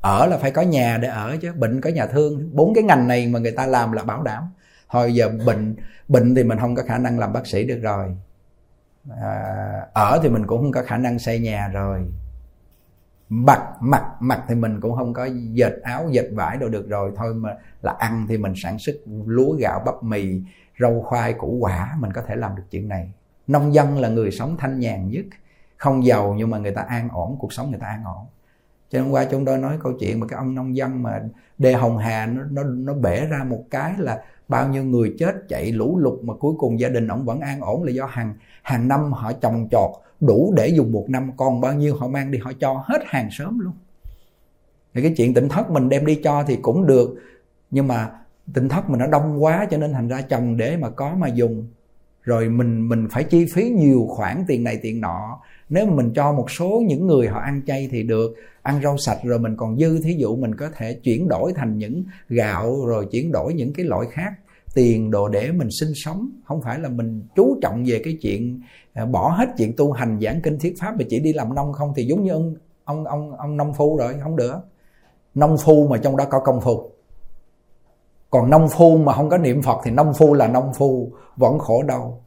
[0.00, 2.50] Ở là phải có nhà để ở chứ bệnh có nhà thương.
[2.52, 4.44] Bốn cái ngành này mà người ta làm là bảo đảm.
[4.90, 5.76] Thôi giờ bệnh
[6.08, 8.16] bệnh thì mình không có khả năng làm bác sĩ được rồi.
[9.20, 12.06] À, ở thì mình cũng không có khả năng xây nhà rồi.
[13.28, 17.12] Mặc mặc mặc thì mình cũng không có dệt áo dệt vải đâu được rồi.
[17.16, 17.50] Thôi mà
[17.82, 20.40] là ăn thì mình sản xuất lúa gạo bắp mì
[20.80, 23.12] rau khoai củ quả mình có thể làm được chuyện này.
[23.46, 25.24] Nông dân là người sống thanh nhàn nhất,
[25.76, 28.26] không giàu nhưng mà người ta an ổn, cuộc sống người ta an ổn.
[28.90, 31.22] Cho nên qua chúng tôi nói câu chuyện mà cái ông nông dân mà
[31.58, 35.34] đề hồng hà nó nó nó bể ra một cái là bao nhiêu người chết
[35.48, 38.34] chạy lũ lụt mà cuối cùng gia đình ông vẫn an ổn là do hàng
[38.62, 41.30] hàng năm họ trồng trọt đủ để dùng một năm.
[41.36, 43.72] Còn bao nhiêu họ mang đi họ cho hết hàng sớm luôn.
[44.94, 47.14] Thì cái chuyện tỉnh thất mình đem đi cho thì cũng được,
[47.70, 48.10] nhưng mà
[48.54, 51.28] tinh thất mình nó đông quá cho nên thành ra chồng để mà có mà
[51.28, 51.66] dùng.
[52.22, 55.40] Rồi mình mình phải chi phí nhiều khoản tiền này tiền nọ.
[55.68, 58.34] Nếu mà mình cho một số những người họ ăn chay thì được.
[58.62, 61.78] Ăn rau sạch rồi mình còn dư thí dụ mình có thể chuyển đổi thành
[61.78, 64.32] những gạo rồi chuyển đổi những cái loại khác.
[64.74, 66.30] Tiền đồ để mình sinh sống.
[66.44, 68.60] Không phải là mình chú trọng về cái chuyện
[68.92, 71.72] à, bỏ hết chuyện tu hành, giảng kinh thiết pháp mà chỉ đi làm nông
[71.72, 74.54] không thì giống như ông ông ông ông nông phu rồi, không được.
[75.34, 76.90] Nông phu mà trong đó có công phu
[78.30, 81.58] còn nông phu mà không có niệm phật thì nông phu là nông phu, vẫn
[81.58, 82.22] khổ đau.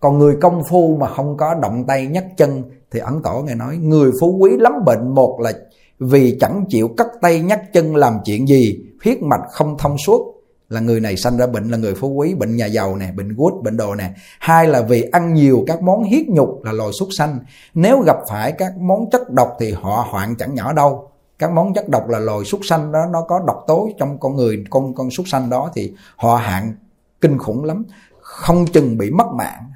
[0.00, 3.54] Còn người công phu mà không có động tay nhắc chân thì ấn tổ nghe
[3.54, 5.52] nói, người phú quý lắm bệnh một là
[5.98, 10.30] vì chẳng chịu cắt tay nhắc chân làm chuyện gì, huyết mạch không thông suốt.
[10.68, 13.36] Là người này sanh ra bệnh là người phú quý, bệnh nhà giàu nè, bệnh
[13.36, 14.10] gút, bệnh đồ nè.
[14.40, 17.38] Hai là vì ăn nhiều các món hiết nhục là loài súc sanh.
[17.74, 21.08] Nếu gặp phải các món chất độc thì họ hoạn chẳng nhỏ đâu
[21.44, 24.36] các món chất độc là loài súc sanh đó nó có độc tố trong con
[24.36, 26.74] người con con súc sanh đó thì họ hạn
[27.20, 27.84] kinh khủng lắm
[28.20, 29.70] không chừng bị mất mạng.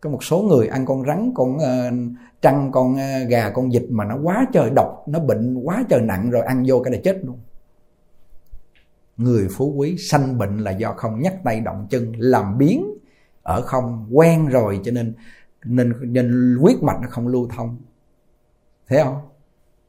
[0.00, 1.62] Có một số người ăn con rắn con uh,
[2.42, 6.00] trăng con uh, gà con vịt mà nó quá trời độc nó bệnh quá trời
[6.00, 7.38] nặng rồi ăn vô cái là chết luôn.
[9.16, 12.84] Người phú quý sanh bệnh là do không nhắc tay động chân làm biến
[13.42, 15.14] ở không quen rồi cho nên
[15.64, 17.76] nên nên huyết mạch nó không lưu thông.
[18.88, 19.16] Thế không?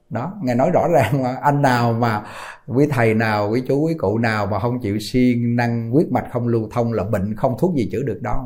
[0.09, 2.23] Đó ngài nói rõ ràng mà anh nào mà
[2.67, 6.25] quý thầy nào, quý chú, quý cụ nào mà không chịu siêng năng huyết mạch,
[6.33, 8.39] không lưu thông là bệnh không thuốc gì chữa được đâu.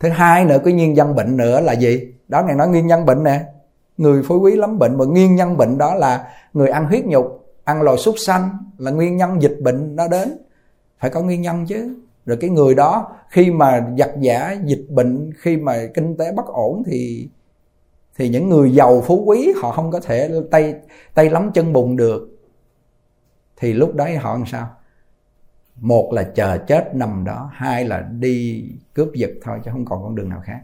[0.00, 2.12] Thứ hai nữa, cái nguyên nhân bệnh nữa là gì?
[2.28, 3.44] Đó ngài nói nguyên nhân bệnh nè.
[3.96, 7.46] Người phối quý lắm bệnh, mà nguyên nhân bệnh đó là người ăn huyết nhục,
[7.64, 10.38] ăn loài súc sanh là nguyên nhân dịch bệnh nó đến.
[11.00, 11.94] Phải có nguyên nhân chứ.
[12.26, 16.46] Rồi cái người đó, khi mà giặt giả dịch bệnh, khi mà kinh tế bất
[16.46, 17.28] ổn thì
[18.16, 20.74] thì những người giàu phú quý, họ không có thể tay
[21.14, 22.28] tay lắm chân bùn được.
[23.56, 24.68] Thì lúc đấy họ làm sao?
[25.76, 30.02] Một là chờ chết nằm đó, hai là đi cướp giật thôi, chứ không còn
[30.02, 30.60] con đường nào khác.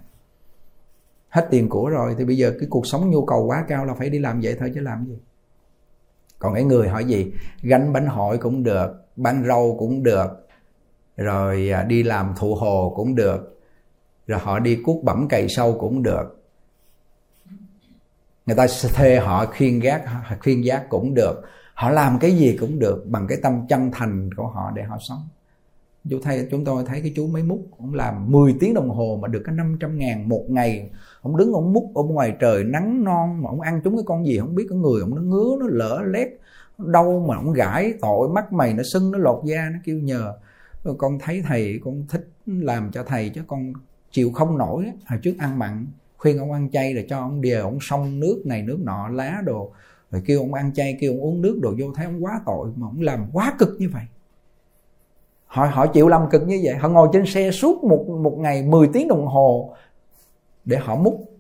[1.29, 3.95] Hết tiền của rồi, thì bây giờ cái cuộc sống nhu cầu quá cao là
[3.95, 5.19] phải đi làm vậy thôi, chứ làm gì?
[6.39, 7.33] Còn cái người hỏi gì?
[7.63, 10.47] Gánh bánh hội cũng được bán rau cũng được,
[11.17, 13.61] rồi à, đi làm thụ hồ cũng được,
[14.27, 16.42] rồi họ đi cuốc bẩm cày sâu cũng được
[18.47, 20.03] người ta thuê họ, khuyên gác,
[20.43, 21.43] khuyên giác cũng được.
[21.75, 24.97] Họ làm cái gì cũng được bằng cái tâm chân thành của họ để họ
[25.09, 25.29] sống.
[26.11, 29.19] Chú thấy, chúng tôi thấy cái chú mấy múc cũng làm 10 tiếng đồng hồ
[29.23, 30.91] mà được cái 500 ngàn một ngày.
[31.21, 34.27] Ông đứng ông múc ở ngoài trời nắng non mà ông ăn chúng cái con
[34.27, 36.29] gì không biết có người ông nó ngứa, nó lỡ lét
[36.79, 40.35] đau mà ông gãi, tội mắt mày, nó sưng, nó lột da, nó kêu nhờ.
[40.99, 43.73] Con thấy thầy, con thích làm cho thầy chứ con
[44.11, 45.87] chịu không nổi hồi trước ăn mặn
[46.23, 49.43] khuyên ông ăn chay rồi cho ông đìa ông xong nước này, nước nọ, lá
[49.45, 49.73] đồ.
[50.11, 52.69] Rồi kêu ông ăn chay, kêu ông uống nước đồ vô, thấy ông quá tội
[52.77, 54.03] mà ông làm quá cực như vậy.
[55.47, 56.75] Họ họ chịu làm cực như vậy.
[56.75, 59.75] Họ ngồi trên xe suốt một một ngày 10 tiếng đồng hồ
[60.65, 61.33] để họ múc.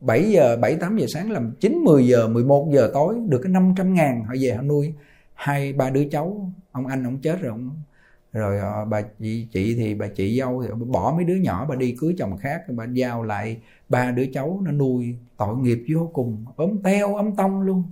[0.00, 3.52] 7 giờ 7 8 giờ sáng làm 9 10 giờ 11 giờ tối, được cái
[3.52, 4.94] 500 ngàn họ về họ nuôi.
[5.34, 7.70] Hai, ba đứa cháu, ông anh, ông chết rồi ông
[8.36, 11.96] rồi bà chị, chị thì bà chị dâu thì bỏ mấy đứa nhỏ bà đi
[12.00, 16.44] cưới chồng khác bà giao lại ba đứa cháu nó nuôi tội nghiệp vô cùng
[16.56, 17.82] ốm teo ấm tông luôn.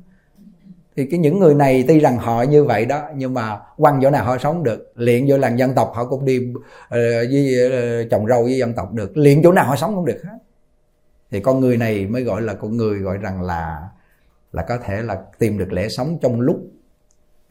[0.96, 4.10] Thì cái những người này tuy rằng họ như vậy đó nhưng mà quăng chỗ
[4.10, 8.10] nào họ sống được luyện vô làng dân tộc họ cũng đi uh, với uh,
[8.10, 10.38] trồng rau với dân tộc được luyện chỗ nào họ sống cũng được hết.
[11.30, 13.88] Thì con người này mới gọi là con người gọi rằng là
[14.52, 16.62] là có thể là tìm được lẽ sống trong lúc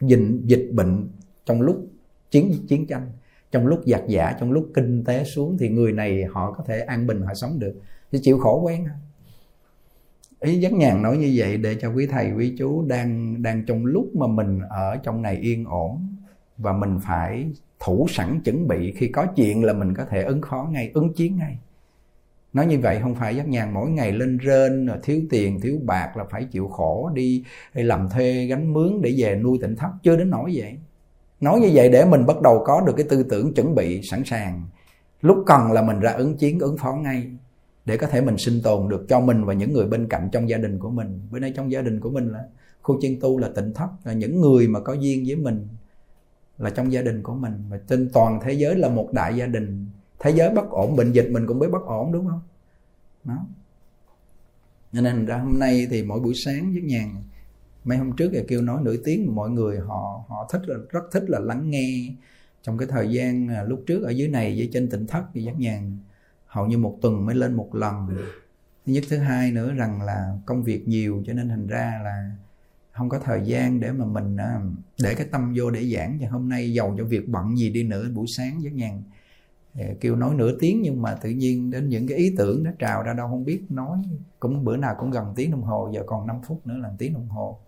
[0.00, 1.08] dịch, dịch bệnh
[1.46, 1.86] trong lúc
[2.34, 3.08] chiến chiến tranh.
[3.50, 6.80] Trong lúc giặc giả trong lúc kinh tế xuống thì người này họ có thể
[6.80, 7.74] an bình họ sống được.
[8.12, 8.86] Thì chịu khổ quen
[10.40, 13.86] ý dắt nhàn nói như vậy để cho quý thầy quý chú đang đang trong
[13.86, 16.06] lúc mà mình ở trong này yên ổn
[16.58, 17.46] và mình phải
[17.80, 18.92] thủ sẵn chuẩn bị.
[18.92, 21.58] Khi có chuyện là mình có thể ứng phó ngay ứng chiến ngay.
[22.52, 26.16] Nói như vậy không phải dắt nhàn mỗi ngày lên rên thiếu tiền thiếu bạc
[26.16, 27.44] là phải chịu khổ đi,
[27.74, 29.88] đi làm thuê gánh mướn để về nuôi tỉnh thất.
[30.02, 30.78] Chưa đến nỗi vậy
[31.40, 34.24] nói như vậy để mình bắt đầu có được cái tư tưởng chuẩn bị sẵn
[34.24, 34.62] sàng.
[35.20, 37.30] Lúc cần là mình ra ứng chiến, ứng phó ngay,
[37.84, 40.48] để có thể mình sinh tồn được cho mình và những người bên cạnh trong
[40.48, 41.20] gia đình của mình.
[41.30, 42.44] Bữa nay trong gia đình của mình là
[42.82, 45.68] khu chiên tu, là tịnh thất, là những người mà có duyên với mình
[46.58, 47.52] là trong gia đình của mình.
[47.68, 49.86] Và trên toàn thế giới là một đại gia đình.
[50.18, 52.40] Thế giới bất ổn, bệnh dịch mình cũng biết bất ổn, đúng không?
[53.24, 53.46] Đó.
[54.92, 57.14] Nên ra hôm nay thì mỗi buổi sáng với nhàn
[57.84, 61.04] mấy hôm trước thì kêu nói nửa tiếng mọi người họ họ thích là, rất
[61.12, 62.14] thích là lắng nghe.
[62.62, 65.42] Trong cái thời gian à, lúc trước ở dưới này, dưới trên tỉnh thất thì
[65.42, 65.98] giác nhàn
[66.46, 68.06] hầu như một tuần mới lên một lần.
[68.86, 72.30] Thứ nhất, thứ hai nữa rằng là công việc nhiều cho nên thành ra là
[72.92, 74.60] không có thời gian để mà mình à,
[75.02, 76.18] để cái tâm vô để giảng.
[76.20, 79.02] Và hôm nay giàu cho việc bận gì đi nữa, buổi sáng giác nhàn
[79.78, 82.70] Ờ, kêu nói nửa tiếng nhưng mà tự nhiên đến những cái ý tưởng nó
[82.78, 83.98] trào ra đâu không biết, nói
[84.40, 87.14] cũng bữa nào cũng gần tiếng đồng hồ, giờ còn 5 phút nữa là tiếng
[87.14, 87.58] đồng hồ.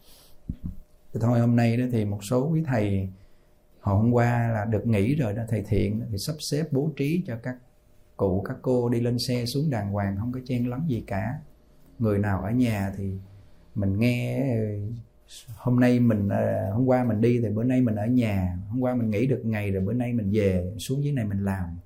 [1.14, 3.08] Thì thôi, hôm nay đó thì một số quý thầy
[3.80, 7.22] hồi hôm qua là được nghỉ rồi đó, thầy thiện thì sắp xếp bố trí
[7.26, 7.56] cho các
[8.16, 11.38] cụ, các cô đi lên xe xuống đàng hoàng, không có chen lắm gì cả.
[11.98, 13.12] Người nào ở nhà thì
[13.74, 14.62] mình nghe ờ,
[15.56, 18.80] hôm nay mình ờ, hôm qua mình đi thì bữa nay mình ở nhà, hôm
[18.80, 21.76] qua mình nghỉ được ngày rồi bữa nay mình về, xuống dưới này mình làm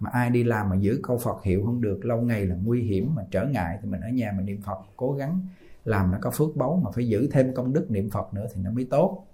[0.00, 2.82] mà ai đi làm mà giữ câu Phật hiệu không được lâu ngày là nguy
[2.82, 5.40] hiểm mà trở ngại thì mình ở nhà mình niệm Phật cố gắng
[5.84, 8.60] làm nó có phước báu mà phải giữ thêm công đức niệm Phật nữa thì
[8.62, 9.26] nó mới tốt.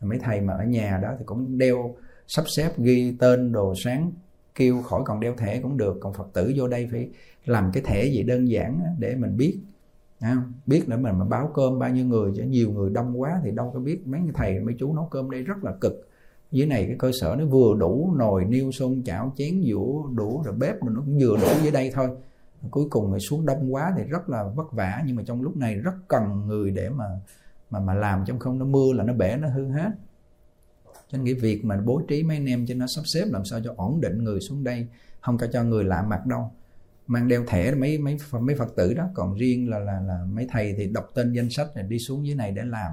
[0.00, 1.94] Mấy thầy mà ở nhà đó thì cũng đeo
[2.26, 4.12] sắp xếp ghi tên đồ sáng
[4.54, 5.96] kêu khỏi còn đeo thẻ cũng được.
[6.00, 7.10] Còn Phật tử vô đây phải
[7.44, 9.58] làm cái thẻ gì đơn giản để mình biết
[10.20, 13.40] à, biết nữa mình mà báo cơm bao nhiêu người cho nhiều người đông quá
[13.44, 14.06] thì đâu có biết.
[14.06, 16.09] Mấy thầy mấy chú nấu cơm đây rất là cực
[16.52, 20.42] dưới này cái cơ sở nó vừa đủ nồi niêu xôn chảo chén, dũa đủ
[20.44, 22.08] rồi bếp rồi nó cũng vừa đủ dưới đây thôi.
[22.70, 25.56] Cuối cùng thì xuống đông quá thì rất là vất vả, nhưng mà trong lúc
[25.56, 27.04] này rất cần người để mà
[27.70, 29.90] mà mà làm trong không nó mưa là nó bể, nó hư hết.
[31.08, 33.44] Cho nên cái việc mà bố trí mấy anh em cho nó sắp xếp làm
[33.44, 34.86] sao cho ổn định người xuống đây,
[35.20, 36.50] không có cho người lạ mặt đâu.
[37.06, 40.46] Mang đeo thẻ mấy mấy mấy phật tử đó, còn riêng là là là mấy
[40.50, 42.92] thầy thì đọc tên danh sách rồi đi xuống dưới này để làm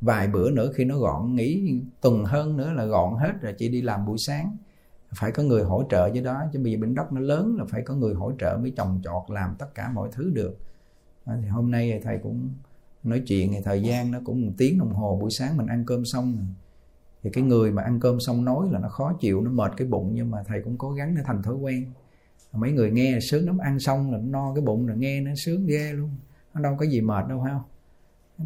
[0.00, 3.68] vài bữa nữa khi nó gọn, nghỉ tuần hơn nữa là gọn hết rồi, chị
[3.68, 4.56] đi làm buổi sáng.
[5.14, 7.64] Phải có người hỗ trợ với đó, chứ bây giờ bên đất nó lớn là
[7.68, 10.58] phải có người hỗ trợ mới trồng trọt làm tất cả mọi thứ được.
[11.24, 12.50] À, thì hôm nay thầy cũng
[13.02, 15.84] nói chuyện thì thời gian nó cũng một tiếng đồng hồ, buổi sáng mình ăn
[15.86, 16.46] cơm xong
[17.22, 19.88] thì cái người mà ăn cơm xong nói là nó khó chịu, nó mệt cái
[19.88, 21.92] bụng, nhưng mà thầy cũng cố gắng để thành thói quen.
[22.52, 25.30] Mấy người nghe sướng lắm, ăn xong là nó no cái bụng rồi nghe nó
[25.36, 26.10] sướng ghê luôn.
[26.54, 27.62] Nó đâu có gì mệt đâu phải không?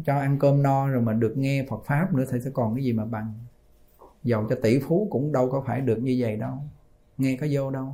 [0.05, 2.83] Cho ăn cơm no rồi mà được nghe Phật pháp nữa thì sẽ còn cái
[2.83, 3.33] gì mà bằng.
[4.23, 6.53] Giàu cho tỷ phú cũng đâu có phải được như vậy đâu.
[7.17, 7.93] Nghe có vô đâu.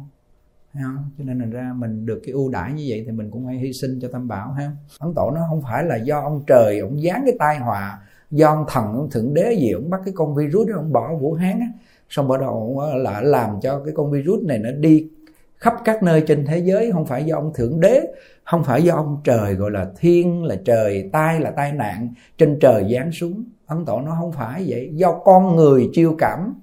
[0.74, 1.10] Không?
[1.18, 3.56] cho nên là ra mình được cái ưu đãi như vậy thì mình cũng phải
[3.56, 6.80] hy sinh cho tam bảo ha ấn tổ nó không phải là do ông trời,
[6.80, 8.00] ông dán cái tai họa,
[8.32, 11.16] do ông thần, ông thượng đế gì, ông bắt cái con virus đó, ông bỏ
[11.16, 11.68] vũ hán á.
[12.10, 15.10] Xong bắt đầu là làm cho cái con virus này nó đi
[15.58, 18.02] khắp các nơi trên thế giới, không phải do ông thượng đế,
[18.44, 22.58] không phải do ông trời gọi là thiên, là trời, tai là tai nạn, trên
[22.62, 23.44] trời giáng xuống.
[23.66, 24.90] Ấn tổ nó không phải vậy.
[24.94, 26.54] Do con người chiêu cảm,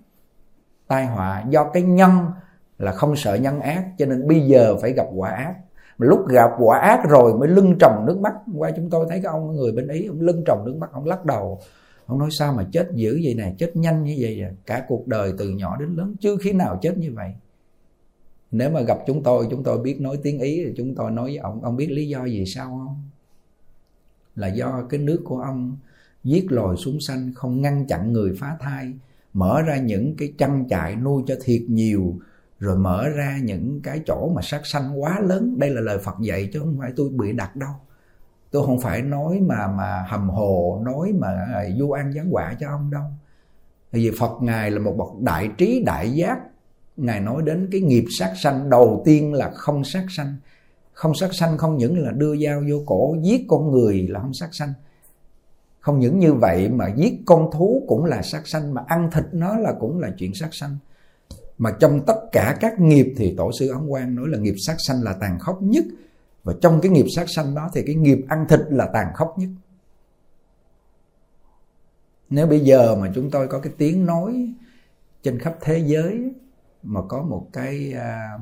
[0.88, 2.10] tai họa, do cái nhân
[2.78, 5.54] là không sợ nhân ác, cho nên bây giờ phải gặp quả ác.
[5.98, 8.32] Mà lúc gặp quả ác rồi mới lưng tròng nước mắt.
[8.56, 11.06] Qua chúng tôi thấy cái ông, người bên ý ông lưng tròng nước mắt, ông
[11.06, 11.60] lắc đầu.
[12.06, 14.50] Ông nói, sao mà chết dữ vậy nè, chết nhanh như vậy à?
[14.66, 17.34] cả cuộc đời từ nhỏ đến lớn, chưa khi nào chết như vậy
[18.56, 21.24] nếu mà gặp chúng tôi chúng tôi biết nói tiếng ý, thì chúng tôi nói
[21.24, 21.64] với ông.
[21.64, 23.02] Ông biết lý do gì sao không?
[24.36, 25.76] Là do cái nước của ông
[26.24, 28.92] giết lòi súng xanh không ngăn chặn người phá thai,
[29.32, 32.14] mở ra những cái trang trại nuôi cho thiệt nhiều,
[32.58, 35.54] rồi mở ra những cái chỗ mà sát sanh quá lớn.
[35.58, 37.72] Đây là lời Phật dạy chứ không phải tôi bị đặt đâu.
[38.50, 42.56] Tôi không phải nói mà mà hầm hồ, nói mà à, du an giáng quả
[42.60, 43.04] cho ông đâu.
[43.92, 46.38] Vì Phật ngài là một bậc đại trí, đại giác
[46.96, 50.36] ngài nói đến cái nghiệp sát sanh, đầu tiên là không sát sanh.
[50.92, 54.34] Không sát sanh không những là đưa dao vô cổ, giết con người là không
[54.34, 54.72] sát sanh.
[55.80, 59.24] Không những như vậy mà giết con thú cũng là sát sanh, mà ăn thịt
[59.32, 60.76] nó là cũng là chuyện sát sanh.
[61.58, 64.76] Mà trong tất cả các nghiệp thì tổ sư ấn quang nói là nghiệp sát
[64.78, 65.84] sanh là tàn khốc nhất.
[66.44, 69.38] Và trong cái nghiệp sát sanh đó thì cái nghiệp ăn thịt là tàn khốc
[69.38, 69.48] nhất.
[72.30, 74.52] Nếu bây giờ mà chúng tôi có cái tiếng nói
[75.22, 76.32] trên khắp thế giới
[76.84, 78.38] mà có một cái à,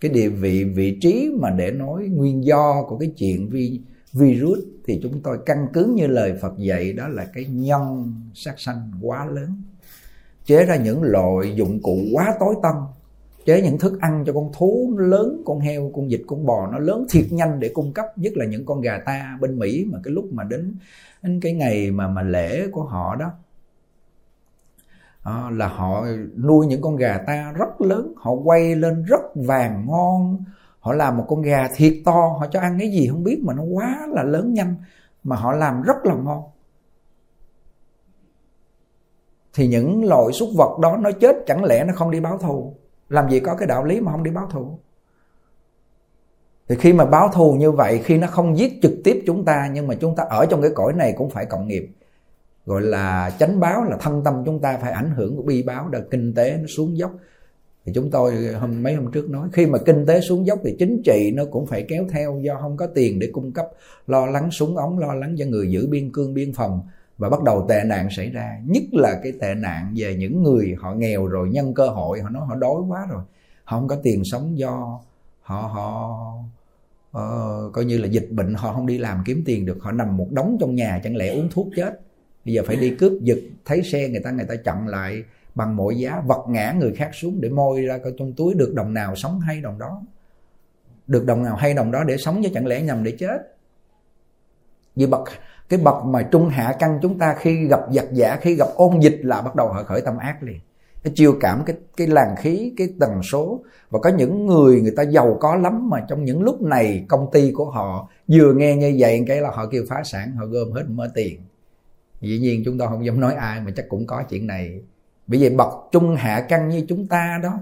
[0.00, 3.80] cái địa vị vị trí mà để nói nguyên do của cái chuyện vi,
[4.12, 8.54] virus thì chúng tôi căn cứ như lời Phật dạy đó là cái nhân sát
[8.60, 9.62] sanh quá lớn.
[10.44, 12.72] Chế ra những loại dụng cụ quá tối tân
[13.44, 16.78] chế những thức ăn cho con thú lớn con heo con vịt con bò nó
[16.78, 19.98] lớn thiệt nhanh để cung cấp nhất là những con gà ta bên mỹ mà
[20.04, 20.74] cái lúc mà đến,
[21.22, 23.32] đến cái ngày mà mà lễ của họ đó
[25.24, 26.06] à, là họ
[26.36, 30.44] nuôi những con gà ta rất lớn họ quay lên rất vàng ngon.
[30.80, 33.54] Họ làm một con gà thiệt to họ cho ăn cái gì không biết mà
[33.54, 34.74] nó quá là lớn nhanh
[35.24, 36.42] mà họ làm rất là ngon.
[39.54, 42.74] Thì những loại súc vật đó nó chết chẳng lẽ nó không đi báo thù?
[43.08, 44.78] Làm gì có cái đạo lý mà không đi báo thù?
[46.68, 49.68] Thì khi mà báo thù như vậy khi nó không giết trực tiếp chúng ta
[49.72, 51.88] nhưng mà chúng ta ở trong cái cõi này cũng phải cộng nghiệp
[52.66, 55.88] gọi là chánh báo là thân tâm chúng ta phải ảnh hưởng của bi báo
[55.88, 57.12] là kinh tế nó xuống dốc.
[57.84, 60.76] Thì chúng tôi hôm mấy hôm trước nói khi mà kinh tế xuống dốc thì
[60.78, 63.66] chính trị nó cũng phải kéo theo do không có tiền để cung cấp
[64.06, 66.80] lo lắng súng ống lo lắng cho người giữ biên cương biên phòng.
[67.18, 70.76] Và bắt đầu tệ nạn xảy ra nhất là cái tệ nạn về những người
[70.80, 73.22] họ nghèo rồi nhân cơ hội họ nói họ đói quá rồi.
[73.64, 75.00] Họ không có tiền sống do
[75.42, 76.18] họ họ
[77.18, 79.78] uh, coi như là dịch bệnh họ không đi làm kiếm tiền được.
[79.80, 82.00] Họ nằm một đống trong nhà chẳng lẽ uống thuốc chết
[82.44, 85.22] bây giờ phải đi cướp giật, thấy xe người ta người ta chặn lại
[85.54, 88.74] bằng mọi giá, vật ngã người khác xuống để môi ra coi trong túi được
[88.74, 90.02] đồng nào sống hay đồng đó.
[91.06, 93.56] Được đồng nào hay đồng đó để sống chứ chẳng lẽ nhầm để chết.
[94.96, 95.20] Vì bậc,
[95.68, 99.00] cái bậc mà trung hạ căn chúng ta khi gặp giặc giả, khi gặp ôn
[99.00, 100.60] dịch là bắt đầu họ khởi tâm ác liền.
[101.02, 103.60] Cái chiêu cảm cái cái làn khí, cái tần số.
[103.90, 107.30] Và có những người người ta giàu có lắm mà trong những lúc này công
[107.32, 110.72] ty của họ vừa nghe như vậy, cái là họ kêu phá sản, họ gom
[110.72, 111.40] hết mớ tiền
[112.24, 114.80] dĩ nhiên chúng ta không dám nói ai, mà chắc cũng có chuyện này.
[115.26, 117.60] Bởi vì bậc trung hạ căn như chúng ta đó,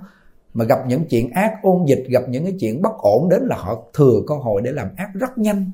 [0.55, 3.57] mà gặp những chuyện ác ôn dịch, gặp những cái chuyện bất ổn đến là
[3.57, 5.71] họ thừa cơ hội để làm ác rất nhanh.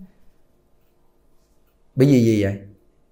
[1.95, 2.59] Bởi vì gì vậy?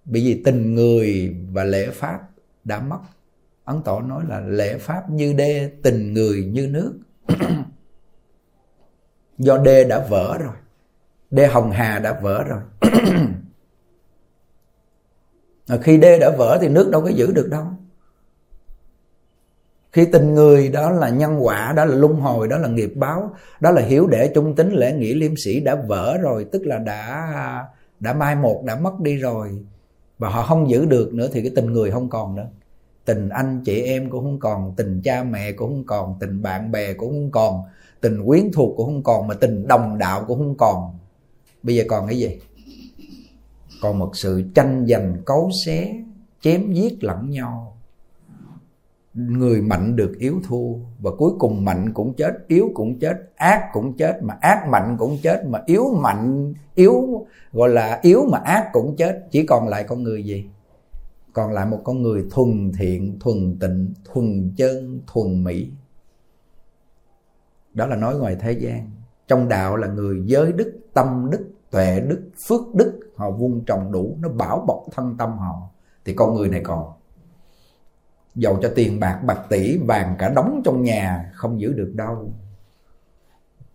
[0.05, 2.21] Bởi vì tình người và lễ pháp
[2.65, 2.99] đã mất.
[3.65, 6.99] Ấn tổ nói là lễ pháp như đê, tình người như nước.
[9.39, 10.55] Do đê đã vỡ rồi,
[11.31, 12.61] đê hồng hà đã vỡ rồi.
[15.69, 17.65] À, khi đê đã vỡ thì nước đâu có giữ được đâu.
[19.93, 23.35] Khi tình người đó là nhân quả, đó là luân hồi, đó là nghiệp báo,
[23.61, 26.79] đó là hiểu để trung tính lễ nghĩa liêm sĩ đã vỡ rồi, tức là
[26.79, 27.33] đã
[28.01, 29.65] đã mai một, đã mất đi rồi.
[30.19, 32.47] Và họ không giữ được nữa thì cái tình người không còn nữa.
[33.05, 36.73] Tình anh chị em cũng không còn, tình cha mẹ cũng không còn, tình bạn
[36.73, 37.63] bè cũng không còn,
[38.01, 40.99] tình quyến thuộc cũng không còn, mà tình đồng đạo cũng không còn.
[41.63, 42.39] Bây giờ còn cái gì?
[43.87, 46.03] Còn một sự tranh giành, cấu xé,
[46.41, 47.77] chém giết lẫn nhau.
[49.15, 53.69] Người mạnh được yếu thua, và cuối cùng mạnh cũng chết, yếu cũng chết, ác
[53.73, 58.39] cũng chết, mà ác mạnh cũng chết, mà yếu mạnh, yếu, gọi là yếu mà
[58.39, 59.27] ác cũng chết.
[59.31, 60.47] Chỉ còn lại con người gì?
[61.33, 65.71] Còn lại một con người thuần thiện, thuần tịnh, thuần chân, thuần mỹ.
[67.75, 68.91] Đó là nói ngoài thế gian.
[69.29, 73.93] Trong đạo là người giới đức, tâm đức tuệ đức, phước đức, họ vun trồng
[73.93, 75.71] đủ, nó bảo bọc thân tâm họ,
[76.05, 76.93] thì con người này còn
[78.35, 82.31] dầu cho tiền bạc bạc tỷ, vàng cả đóng trong nhà, không giữ được đâu.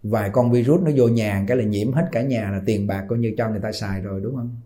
[0.04, 3.06] Vài con virus nó vô nhà, cái là nhiễm hết cả nhà là tiền bạc
[3.10, 4.60] coi như cho người ta xài rồi, đúng không?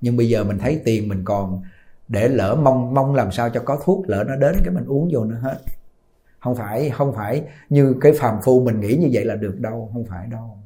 [0.00, 1.62] Nhưng bây giờ mình thấy tiền mình còn
[2.08, 5.08] để lỡ mong mong làm sao cho có thuốc lỡ nó đến, cái mình uống
[5.12, 5.58] vô nó hết.
[6.38, 9.90] Không phải không phải như cái phàm phu mình nghĩ như vậy là được đâu,
[9.92, 10.58] không phải đâu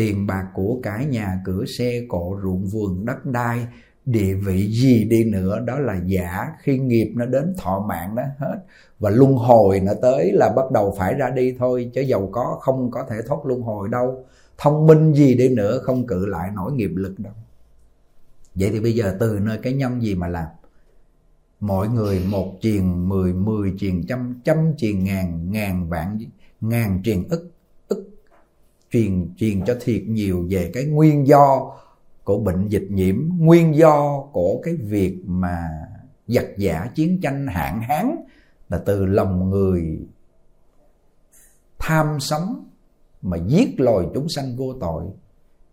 [0.00, 3.66] tiền bạc của cải nhà cửa xe cộ ruộng vườn đất đai,
[4.04, 6.48] địa vị gì đi nữa, đó là giả.
[6.62, 8.58] Khi nghiệp nó đến, thọ mạng nó hết.
[8.98, 12.58] Và luân hồi nó tới là bắt đầu phải ra đi thôi, chứ giàu có
[12.60, 14.24] không có thể thoát luân hồi đâu.
[14.58, 17.32] Thông minh gì đi nữa, không cự lại nổi nghiệp lực đâu.
[18.54, 20.46] Vậy thì bây giờ từ nơi cái nhân gì mà làm?
[21.60, 26.18] Mọi người một triền mười mười triền trăm trăm triền ngàn ngàn vạn,
[26.60, 27.50] ngàn triền ức
[28.90, 31.76] truyền truyền cho thiệt nhiều về cái nguyên do
[32.24, 35.68] của bệnh dịch nhiễm, nguyên do của cái việc mà
[36.26, 38.16] giặc giả chiến tranh hạn hán
[38.68, 40.00] là từ lòng người
[41.78, 42.64] tham sống
[43.22, 45.04] mà giết loài chúng sanh vô tội,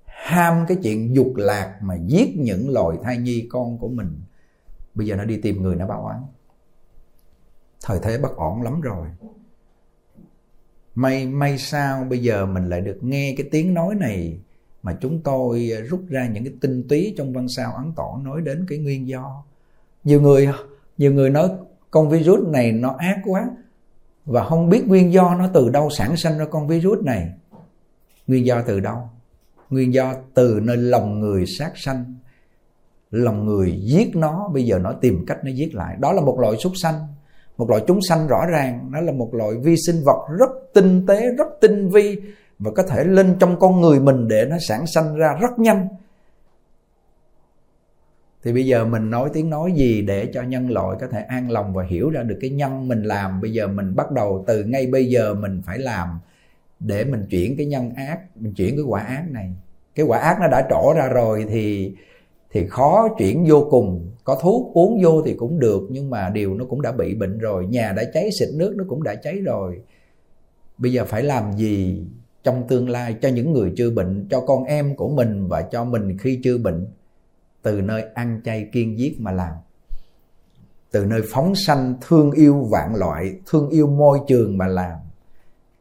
[0.06, 4.22] ham cái chuyện dục lạc mà giết những loài thai nhi con của mình.
[4.94, 6.22] Bây giờ nó đi tìm người nó báo oán
[7.84, 9.08] thời thế bất ổn lắm rồi
[10.98, 14.40] may may sao bây giờ mình lại được nghe cái tiếng nói này
[14.84, 18.20] mà chúng tôi ờ, rút ra những cái tinh túy trong văn sao ấn tỏ
[18.24, 19.44] nói đến cái nguyên do.
[20.04, 20.50] Nhiều người
[20.98, 21.50] nhiều người nói
[21.92, 23.50] con virus này nó ác quá
[24.26, 27.30] và không biết nguyên do nó từ đâu sản sinh ra con virus này.
[28.28, 29.10] Nguyên do từ đâu?
[29.70, 32.16] Nguyên do từ nơi lòng người sát sanh.
[33.12, 35.96] Lòng người giết nó, bây giờ nó tìm cách nó giết lại.
[36.00, 37.08] Đó là một loại súc sanh
[37.58, 41.06] một loại chúng sanh rõ ràng, nó là một loại vi sinh vật rất tinh
[41.08, 42.22] tế, rất tinh vi
[42.60, 45.88] và có thể lên trong con người mình để nó sản sanh ra rất nhanh.
[48.44, 51.52] Thì bây giờ mình nói tiếng nói gì để cho nhân loại có thể an
[51.52, 53.42] lòng và hiểu ra được cái nhân mình làm.
[53.42, 56.20] Bây giờ mình bắt đầu từ ngay bây giờ mình phải làm
[56.80, 59.56] để mình chuyển cái nhân ác, mình chuyển cái quả ác này.
[59.96, 61.96] Cái quả ác nó đã trổ ra rồi thì
[62.52, 64.12] thì khó chuyển vô cùng.
[64.24, 67.38] Có thuốc uống vô thì cũng được, nhưng mà điều nó cũng đã bị bệnh
[67.38, 67.66] rồi.
[67.66, 69.82] Nhà đã cháy, xịt nước nó cũng đã cháy rồi.
[70.78, 72.06] Bây giờ phải làm gì
[72.44, 75.86] trong tương lai cho những người chưa bệnh, cho con em của mình và cho
[75.86, 76.88] mình khi chưa bệnh?
[77.62, 79.54] Từ nơi ăn chay kiên giết mà làm.
[80.92, 84.98] Từ nơi phóng sanh thương yêu vạn loại, thương yêu môi trường mà làm.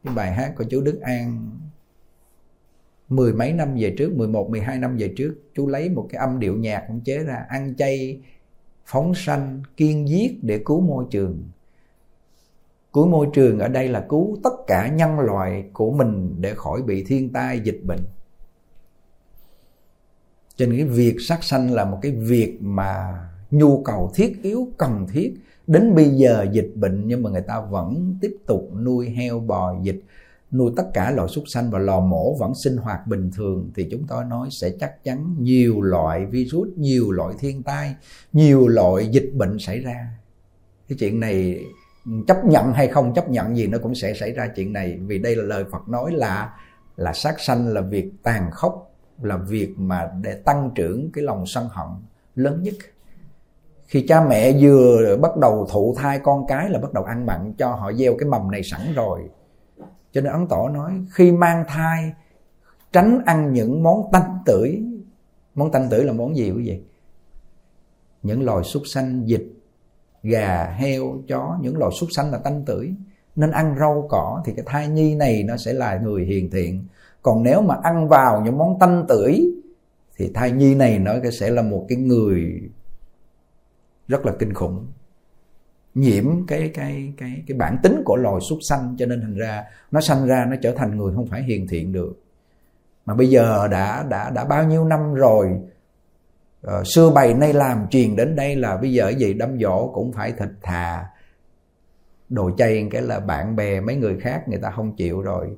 [0.03, 1.49] Cái bài hát của chú Đức An
[3.09, 6.39] mười mấy năm về trước 11, 12 năm về trước chú lấy một cái âm
[6.39, 8.21] điệu nhạc cũng chế ra ăn chay
[8.85, 11.43] phóng sanh kiên giết để cứu môi trường.
[12.93, 16.81] Cứu môi trường ở đây là cứu tất cả nhân loại của mình để khỏi
[16.81, 17.99] bị thiên tai dịch bệnh.
[20.55, 23.19] Cho nên cái việc sát sanh là một cái việc mà
[23.51, 25.33] nhu cầu thiết yếu cần thiết.
[25.67, 29.75] Đến bây giờ dịch bệnh nhưng mà người ta vẫn tiếp tục nuôi heo bò
[29.81, 30.03] dịch
[30.51, 33.87] nuôi tất cả loại súc sanh và lò mổ vẫn sinh hoạt bình thường, thì
[33.91, 37.95] chúng tôi nói sẽ chắc chắn nhiều loại virus, nhiều loại thiên tai,
[38.33, 40.07] nhiều loại dịch bệnh xảy ra.
[40.89, 41.65] Cái chuyện này
[42.27, 45.19] chấp nhận hay không chấp nhận gì nó cũng sẽ xảy ra chuyện này, vì
[45.19, 46.53] đây là lời Phật nói là
[46.95, 51.45] là sát sanh, là việc tàn khốc, là việc mà để tăng trưởng cái lòng
[51.45, 51.87] sân hận
[52.35, 52.73] lớn nhất.
[53.87, 57.53] Khi cha mẹ vừa bắt đầu thụ thai con cái là bắt đầu ăn mặn,
[57.57, 59.21] cho họ gieo cái mầm này sẵn rồi
[60.17, 62.13] cho nên ấn tổ nói, khi mang thai,
[62.91, 64.83] tránh ăn những món tanh tưởi.
[65.55, 66.81] Món tanh tưởi là món gì quý vị?
[68.23, 69.53] Những loài súc sanh dịch
[70.23, 72.93] gà, heo, chó, những loài súc sanh là tanh tưởi.
[73.35, 76.85] Nên ăn rau, cỏ thì cái thai nhi này nó sẽ là người hiền thiện.
[77.21, 79.51] Còn nếu mà ăn vào những món tanh tưởi
[80.17, 82.61] thì thai nhi này nó sẽ là một cái người
[84.07, 84.87] rất là kinh khủng
[85.97, 89.63] nhiễm cái cái cái cái bản tính của loài súc sanh cho nên thành ra
[89.91, 92.13] nó sanh ra nó trở thành người không phải hiền thiện được.
[93.05, 95.47] Mà bây giờ đã đã đã bao nhiêu năm rồi
[96.67, 99.33] uh, xưa bày nay làm truyền đến đây là bây giờ gì?
[99.33, 101.05] Đâm dỗ cũng phải thịt thà
[102.29, 105.57] đồ chay cái là bạn bè mấy người khác người ta không chịu rồi.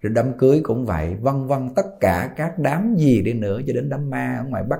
[0.00, 3.72] Rồi đám cưới cũng vậy vân vân tất cả các đám gì đi nữa cho
[3.72, 4.78] đến đám ma ở ngoài bắc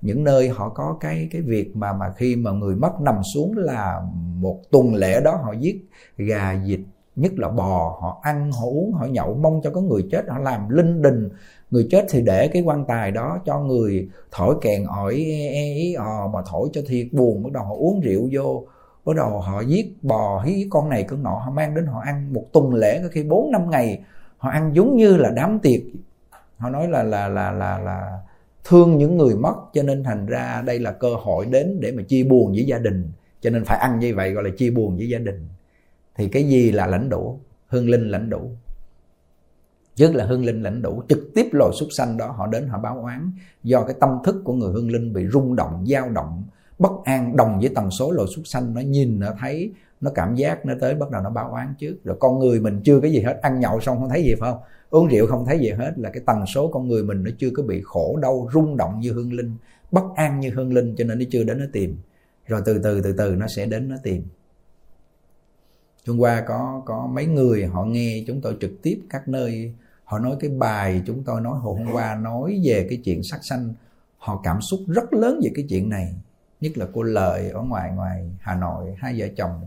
[0.00, 3.52] những nơi họ có cái cái việc mà mà khi mà người mất nằm xuống
[3.56, 4.00] là
[4.40, 6.80] một tuần lễ đó họ giết gà vịt
[7.16, 7.98] nhất là bò.
[8.00, 10.24] Họ ăn họ uống họ nhậu mong cho có người chết.
[10.28, 11.28] Họ làm linh đình.
[11.70, 15.74] Người chết thì để cái quan tài đó cho người thổi kèn ỏi e, e,
[15.74, 17.42] ý ò mà thổi cho thiệt buồn.
[17.42, 18.66] Bắt đầu họ uống rượu vô.
[19.04, 21.34] Bắt đầu họ giết bò hí con này con nọ.
[21.44, 23.00] Họ mang đến họ ăn một tuần lễ.
[23.02, 24.04] Có khi bốn năm ngày
[24.38, 25.80] họ ăn giống như là đám tiệc.
[26.58, 28.18] Họ nói là là là là là
[28.64, 32.02] thương những người mất, cho nên thành ra đây là cơ hội đến để mà
[32.02, 33.12] chia buồn với gia đình.
[33.40, 35.48] Cho nên phải ăn như vậy gọi là chia buồn với gia đình.
[36.14, 37.40] Thì cái gì là lãnh đủ?
[37.66, 38.50] Hương linh lãnh đủ.
[39.96, 41.02] Nhất là hương linh lãnh đủ.
[41.08, 44.36] Trực tiếp loài súc sanh đó, họ đến họ báo oán do cái tâm thức
[44.44, 46.42] của người hương linh bị rung động, dao động,
[46.78, 48.74] bất an, đồng với tần số loài súc sanh.
[48.74, 49.72] Nó nhìn, nó thấy
[50.04, 51.96] nó cảm giác nó tới bắt đầu nó báo oán trước.
[52.04, 53.38] Rồi con người mình chưa cái gì hết.
[53.42, 54.60] Ăn nhậu xong không thấy gì phải không?
[54.90, 55.92] Uống rượu không thấy gì hết.
[55.96, 59.00] Là cái tần số con người mình nó chưa có bị khổ đau, rung động
[59.00, 59.56] như hương linh,
[59.90, 61.96] bất an như hương linh, cho nên nó chưa đến nó tìm.
[62.46, 64.22] Rồi từ từ từ từ nó sẽ đến nó tìm.
[66.06, 69.74] Hôm qua có có mấy người họ nghe chúng tôi trực tiếp các nơi.
[70.04, 73.44] Họ nói cái bài chúng tôi nói hồi hôm qua nói về cái chuyện sắc
[73.44, 73.74] xanh
[74.18, 76.14] họ cảm xúc rất lớn về cái chuyện này.
[76.60, 79.60] Nhất là cô lợi ở ngoài ngoài hà nội, hai vợ chồng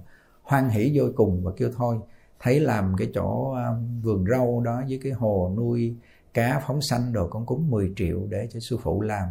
[0.47, 1.97] hoan hỷ vô cùng và kêu thôi.
[2.39, 5.95] Thấy làm cái chỗ um, vườn rau đó với cái hồ nuôi
[6.33, 9.27] cá phóng xanh đồ, con cúng 10 triệu để cho sư phụ làm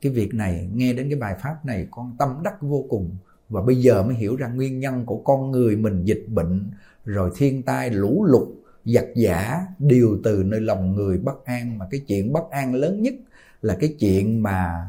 [0.00, 0.70] cái việc này.
[0.74, 3.16] Nghe đến cái bài pháp này, con tâm đắc vô cùng.
[3.48, 6.70] Và bây giờ mới hiểu ra nguyên nhân của con người mình dịch bệnh,
[7.04, 8.48] rồi thiên tai, lũ lụt,
[8.84, 11.78] giặc giả, đều từ nơi lòng người bất an.
[11.78, 13.14] Mà cái chuyện bất an lớn nhất
[13.62, 14.86] là cái chuyện mà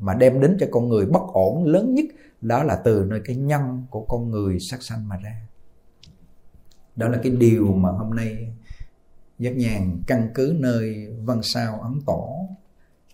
[0.00, 2.04] mà đem đến cho con người bất ổn lớn nhất
[2.40, 5.40] đó là từ nơi cái nhân của con người sát sanh mà ra.
[6.96, 8.52] Đó là cái điều mà hôm nay
[9.38, 12.48] giác nhàn căn cứ nơi văn sao ấn tổ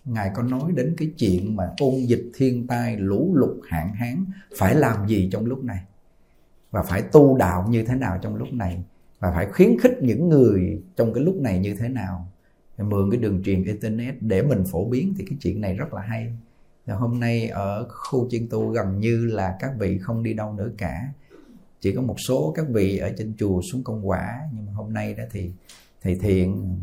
[0.05, 4.25] ngài có nói đến cái chuyện mà ôn dịch thiên tai, lũ lụt, hạn hán
[4.57, 5.83] phải làm gì trong lúc này?
[6.71, 8.83] Và phải tu đạo như thế nào trong lúc này?
[9.19, 12.27] Và phải khuyến khích những người trong cái lúc này như thế nào?
[12.77, 16.01] Mượn cái đường truyền internet để mình phổ biến thì cái chuyện này rất là
[16.01, 16.33] hay
[16.85, 20.53] và hôm nay ở khu chuyên tu gần như là các vị không đi đâu
[20.53, 21.07] nữa cả.
[21.79, 24.39] Chỉ có một số các vị ở trên chùa xuống công quả.
[24.53, 25.51] Nhưng mà hôm nay đó thì
[26.01, 26.79] thầy thiện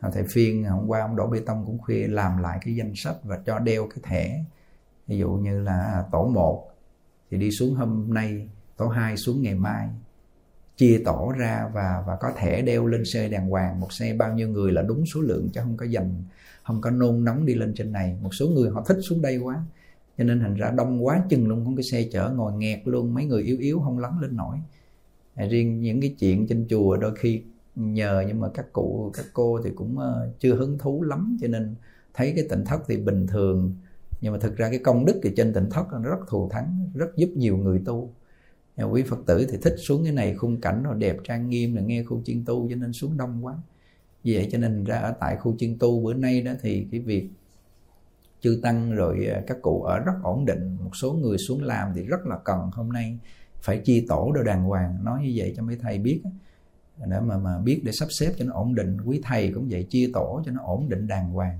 [0.00, 2.76] à, thầy phiên à, hôm qua ông đổ bê tông cũng khuya làm lại cái
[2.76, 4.44] danh sách và cho đeo cái thẻ.
[5.06, 6.70] Ví dụ như là tổ 1
[7.30, 9.88] thì đi xuống hôm nay, tổ 2 xuống ngày mai
[10.76, 13.80] chia tổ ra và và có thể đeo lên xe đàng hoàng.
[13.80, 16.22] Một xe bao nhiêu người là đúng số lượng chứ không có dành,
[16.62, 18.18] không có nôn nóng đi lên trên này.
[18.22, 19.64] Một số người họ thích xuống đây quá,
[20.18, 21.64] cho nên thành ra đông quá chừng luôn.
[21.64, 24.56] Con cái xe chở ngồi nghẹt luôn, mấy người yếu yếu không lắng lên nổi.
[25.34, 27.42] À, riêng những cái chuyện trên chùa đôi khi
[27.76, 31.48] nhờ, nhưng mà các cụ, các cô thì cũng ờ, chưa hứng thú lắm, cho
[31.48, 31.74] nên
[32.14, 33.74] thấy cái tỉnh thất thì bình thường.
[34.20, 36.90] Nhưng mà thực ra cái công đức thì trên tỉnh thất nó rất thù thắng,
[36.94, 38.12] rất giúp nhiều người tu
[38.76, 41.74] nhà quý phật tử thì thích xuống cái này khung cảnh nó đẹp, trang nghiêm
[41.74, 43.54] là nghe khu chuyên tu cho nên xuống đông quá.
[44.24, 47.00] Vì vậy cho nên ra ở tại khu chuyên tu bữa nay đó thì cái
[47.00, 47.28] việc
[48.40, 50.76] chư tăng rồi à, các cụ ở rất ổn định.
[50.84, 52.70] Một số người xuống làm thì rất là cần.
[52.72, 53.18] Hôm nay
[53.62, 55.04] phải chi tổ đồ đàng hoàng.
[55.04, 56.22] Nói như vậy cho mấy thầy biết
[57.06, 58.96] để mà mà biết để sắp xếp cho nó ổn định.
[59.04, 61.58] Quý thầy cũng vậy chia tổ cho nó ổn định đàng hoàng.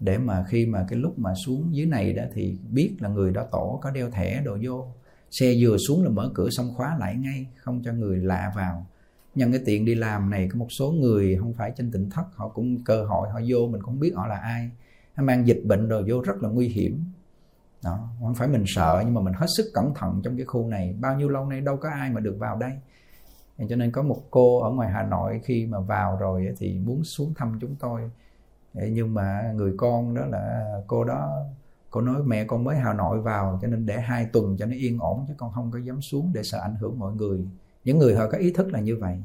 [0.00, 3.30] Để mà khi mà cái lúc mà xuống dưới này đó thì biết là người
[3.30, 4.86] đó tổ có đeo thẻ đồ vô
[5.30, 8.86] xe vừa xuống là mở cửa xong khóa lại ngay, không cho người lạ vào.
[9.34, 12.24] Nhân cái tiện đi làm này, có một số người không phải trên tỉnh thất,
[12.34, 14.70] họ cũng cơ hội, họ vô, mình cũng biết họ là ai.
[15.16, 17.04] Nó mang dịch bệnh rồi vô rất là nguy hiểm.
[17.84, 20.66] Đó, không phải mình sợ, nhưng mà mình hết sức cẩn thận trong cái khu
[20.66, 20.94] này.
[21.00, 22.72] Bao nhiêu lâu nay đâu có ai mà được vào đây.
[23.68, 27.04] Cho nên có một cô ở ngoài Hà Nội khi mà vào rồi thì muốn
[27.04, 28.10] xuống thăm chúng tôi.
[28.74, 31.44] Nhưng mà người con đó là cô đó
[31.90, 34.72] cô nói, mẹ con mới Hà Nội vào, cho nên để hai tuần cho nó
[34.76, 37.46] yên ổn, chứ con không có dám xuống để sợ ảnh hưởng mọi người.
[37.84, 39.22] Những người họ có ý thức là như vậy.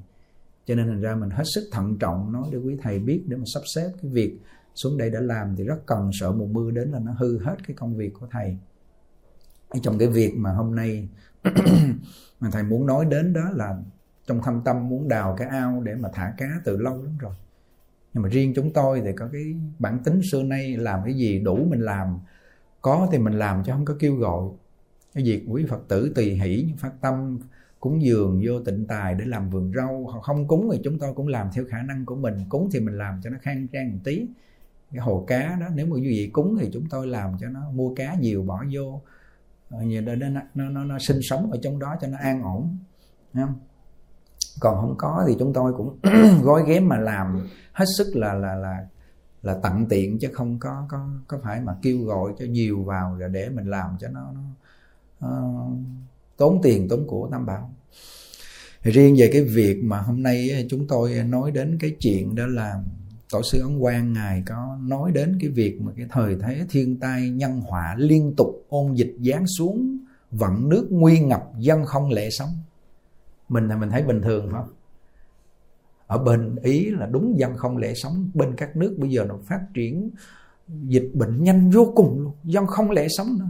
[0.66, 3.38] Cho nên thành ra mình hết sức thận trọng, nói để quý thầy biết để
[3.38, 4.40] mà sắp xếp cái việc
[4.76, 7.56] xuống đây đã làm thì rất cần sợ mùa mưa đến là nó hư hết
[7.68, 8.58] cái công việc của thầy.
[9.82, 11.10] Trong cái việc mà hôm nay
[12.40, 13.78] mà thầy muốn nói đến đó là
[14.28, 17.34] trong thâm tâm muốn đào cái ao để mà thả cá từ lâu lắm rồi.
[18.14, 19.44] Nhưng mà riêng chúng tôi thì có cái
[19.80, 22.20] bản tính xưa nay làm cái gì đủ mình làm
[22.86, 24.44] có thì mình làm chứ không có kêu gọi.
[25.14, 27.40] Cái việc quý phật tử tùy hỷ phát tâm
[27.80, 31.28] cúng dường vô tịnh tài để làm vườn rau không cúng thì chúng tôi cũng
[31.28, 32.34] làm theo khả năng của mình.
[32.50, 34.28] Cúng thì mình làm cho nó khang trang một tí.
[34.92, 37.60] Cái hồ cá đó nếu mà quý vị cúng thì chúng tôi làm cho nó
[37.74, 39.02] mua cá nhiều bỏ vô.
[39.70, 42.44] Ờ, nhiều để nó, nó, nó, nó sinh sống ở trong đó cho nó an
[42.44, 42.78] ổn.
[43.34, 43.54] Không?
[44.60, 46.00] còn không có thì chúng tôi cũng
[46.44, 48.88] gói ghém mà làm hết sức là là là
[49.46, 53.16] là tặng tiện chứ không có có có phải mà kêu gọi cho nhiều vào
[53.16, 54.42] rồi để mình làm cho nó, nó
[55.28, 55.78] uh,
[56.38, 57.74] tốn tiền tốn của tam bảo.
[58.82, 62.46] Riêng về cái việc mà hôm nay ờ, chúng tôi nói đến cái chuyện đó
[62.48, 62.84] là
[63.32, 67.00] tổ sư ấn quang ngài có nói đến cái việc mà cái thời thế thiên
[67.00, 69.98] tai nhân họa liên tục ôn dịch giáng xuống
[70.32, 72.50] vận nước nguy ngập dân không lệ sống.
[73.50, 74.74] Mình là mình thấy bình thường phải không?
[76.08, 79.36] Ở bên ý là đúng dân không lẽ sống, bên các nước bây giờ nó
[79.48, 80.10] phát triển
[80.68, 82.34] dịch bệnh nhanh vô cùng luôn.
[82.44, 83.50] Dân không lẽ sống nữa.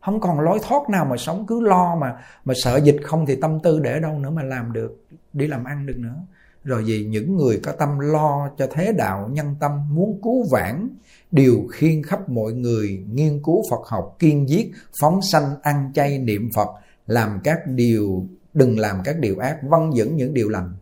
[0.00, 3.36] Không còn lối thoát nào mà sống, cứ lo mà mà sợ dịch không thì
[3.36, 6.16] tâm tư để đâu nữa mà làm được, đi làm ăn được nữa.
[6.64, 10.88] Rồi vì những người có tâm lo cho thế đạo, nhân tâm, muốn cứu vãn,
[11.30, 16.18] điều khiên khắp mọi người, nghiên cứu Phật học, kiên giết, phóng sanh, ăn chay,
[16.18, 16.68] niệm Phật,
[17.06, 20.72] làm các điều, đừng làm các điều ác vâng dẫn những điều lành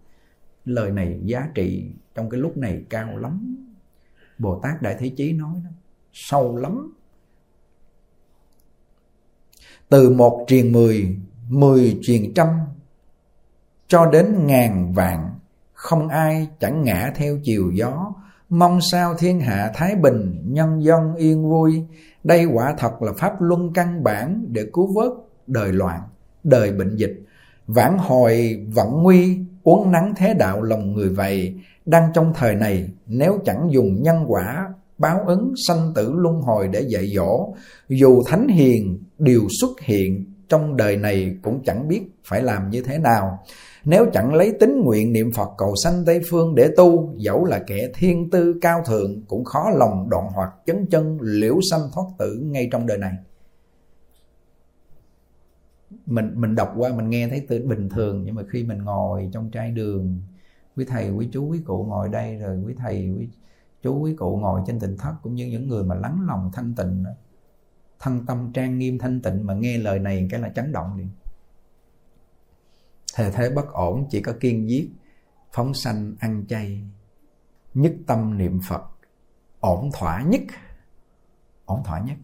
[0.75, 3.57] lời này giá trị trong cái lúc này cao lắm.
[4.39, 5.71] Bồ Tát Đại Thế Chí nói đó,
[6.13, 6.95] sâu lắm.
[9.89, 11.19] Từ một truyền mười
[11.49, 12.49] mười truyền trăm
[13.89, 15.31] cho đến ngàn vạn,
[15.73, 18.13] không ai chẳng ngã theo chiều gió.
[18.49, 21.85] Mong sao thiên hạ thái bình, nhân dân yên vui.
[22.25, 25.13] Đây quả thật là pháp luân căn bản để cứu vớt
[25.47, 26.01] đời loạn,
[26.45, 27.23] đời bệnh dịch.
[27.67, 31.55] Vãn hồi vận nguy uốn nắng thế đạo lòng người vậy
[31.87, 36.69] đang trong thời này nếu chẳng dùng nhân quả báo ứng sanh tử luân hồi
[36.69, 37.55] để dạy dỗ
[37.89, 42.83] dù thánh hiền đều xuất hiện trong đời này cũng chẳng biết phải làm như
[42.83, 43.39] thế nào
[43.85, 47.59] nếu chẳng lấy tín nguyện niệm Phật cầu sanh Tây Phương để tu, dẫu là
[47.67, 52.05] kẻ thiên tư cao thượng cũng khó lòng đoạn hoặc chấn chân liễu sanh thoát
[52.19, 53.13] tử ngay trong đời này.
[56.07, 59.31] Mình mình đọc qua mình nghe thấy tự bình thường nhưng mà khi mình ngồi
[59.33, 60.23] trong trai đường,
[60.77, 63.29] quý thầy, quý chú, quý cụ ngồi đây rồi quý thầy, quý
[63.83, 66.75] chú, quý cụ ngồi trên tịnh thất cũng như những người mà lắng lòng thanh
[66.75, 67.05] tịnh
[68.01, 71.09] thân tâm trang nghiêm thanh tịnh mà nghe lời này cái là chấn động liền.
[73.15, 74.91] Thời thế bất ổn chỉ có kiên giết
[75.53, 76.85] phóng sanh ăn chay.
[77.75, 78.83] Nhất tâm niệm phật
[79.61, 80.41] ổn thỏa nhất.
[81.65, 82.17] Ổn thỏa nhất.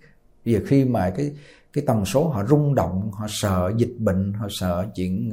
[0.44, 1.32] Bây giờ khi mà cái
[1.72, 5.32] cái tần số họ rung động họ sợ dịch bệnh họ sợ chuyện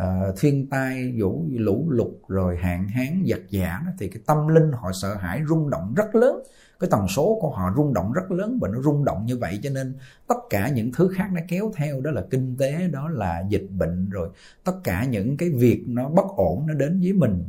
[0.00, 4.72] uh, thiên tai vũ lũ lụt rồi hạn hán giặc giả thì cái tâm linh
[4.72, 6.42] họ sợ hãi rung động rất lớn.
[6.80, 9.60] Cái tần số của họ rung động rất lớn và nó rung động như vậy
[9.62, 9.94] cho nên
[10.28, 13.66] tất cả những thứ khác nó kéo theo đó là kinh tế đó là dịch
[13.78, 14.28] bệnh rồi
[14.64, 17.44] tất cả những cái việc nó bất ổn nó đến với mình.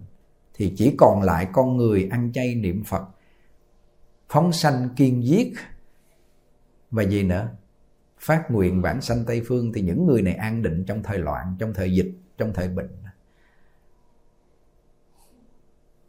[0.54, 3.04] Thì chỉ còn lại con người ăn chay niệm phật
[4.30, 5.54] phóng sanh kiên giết.
[6.92, 7.50] Và gì nữa?
[8.26, 11.56] Phát nguyện bản sanh tây phương thì những người này an định trong thời loạn,
[11.60, 12.90] trong thời dịch, trong thời bệnh.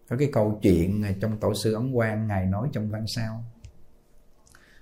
[0.09, 3.45] Có cái câu chuyện trong tổ sư ấn quang, ngài nói trong văn sao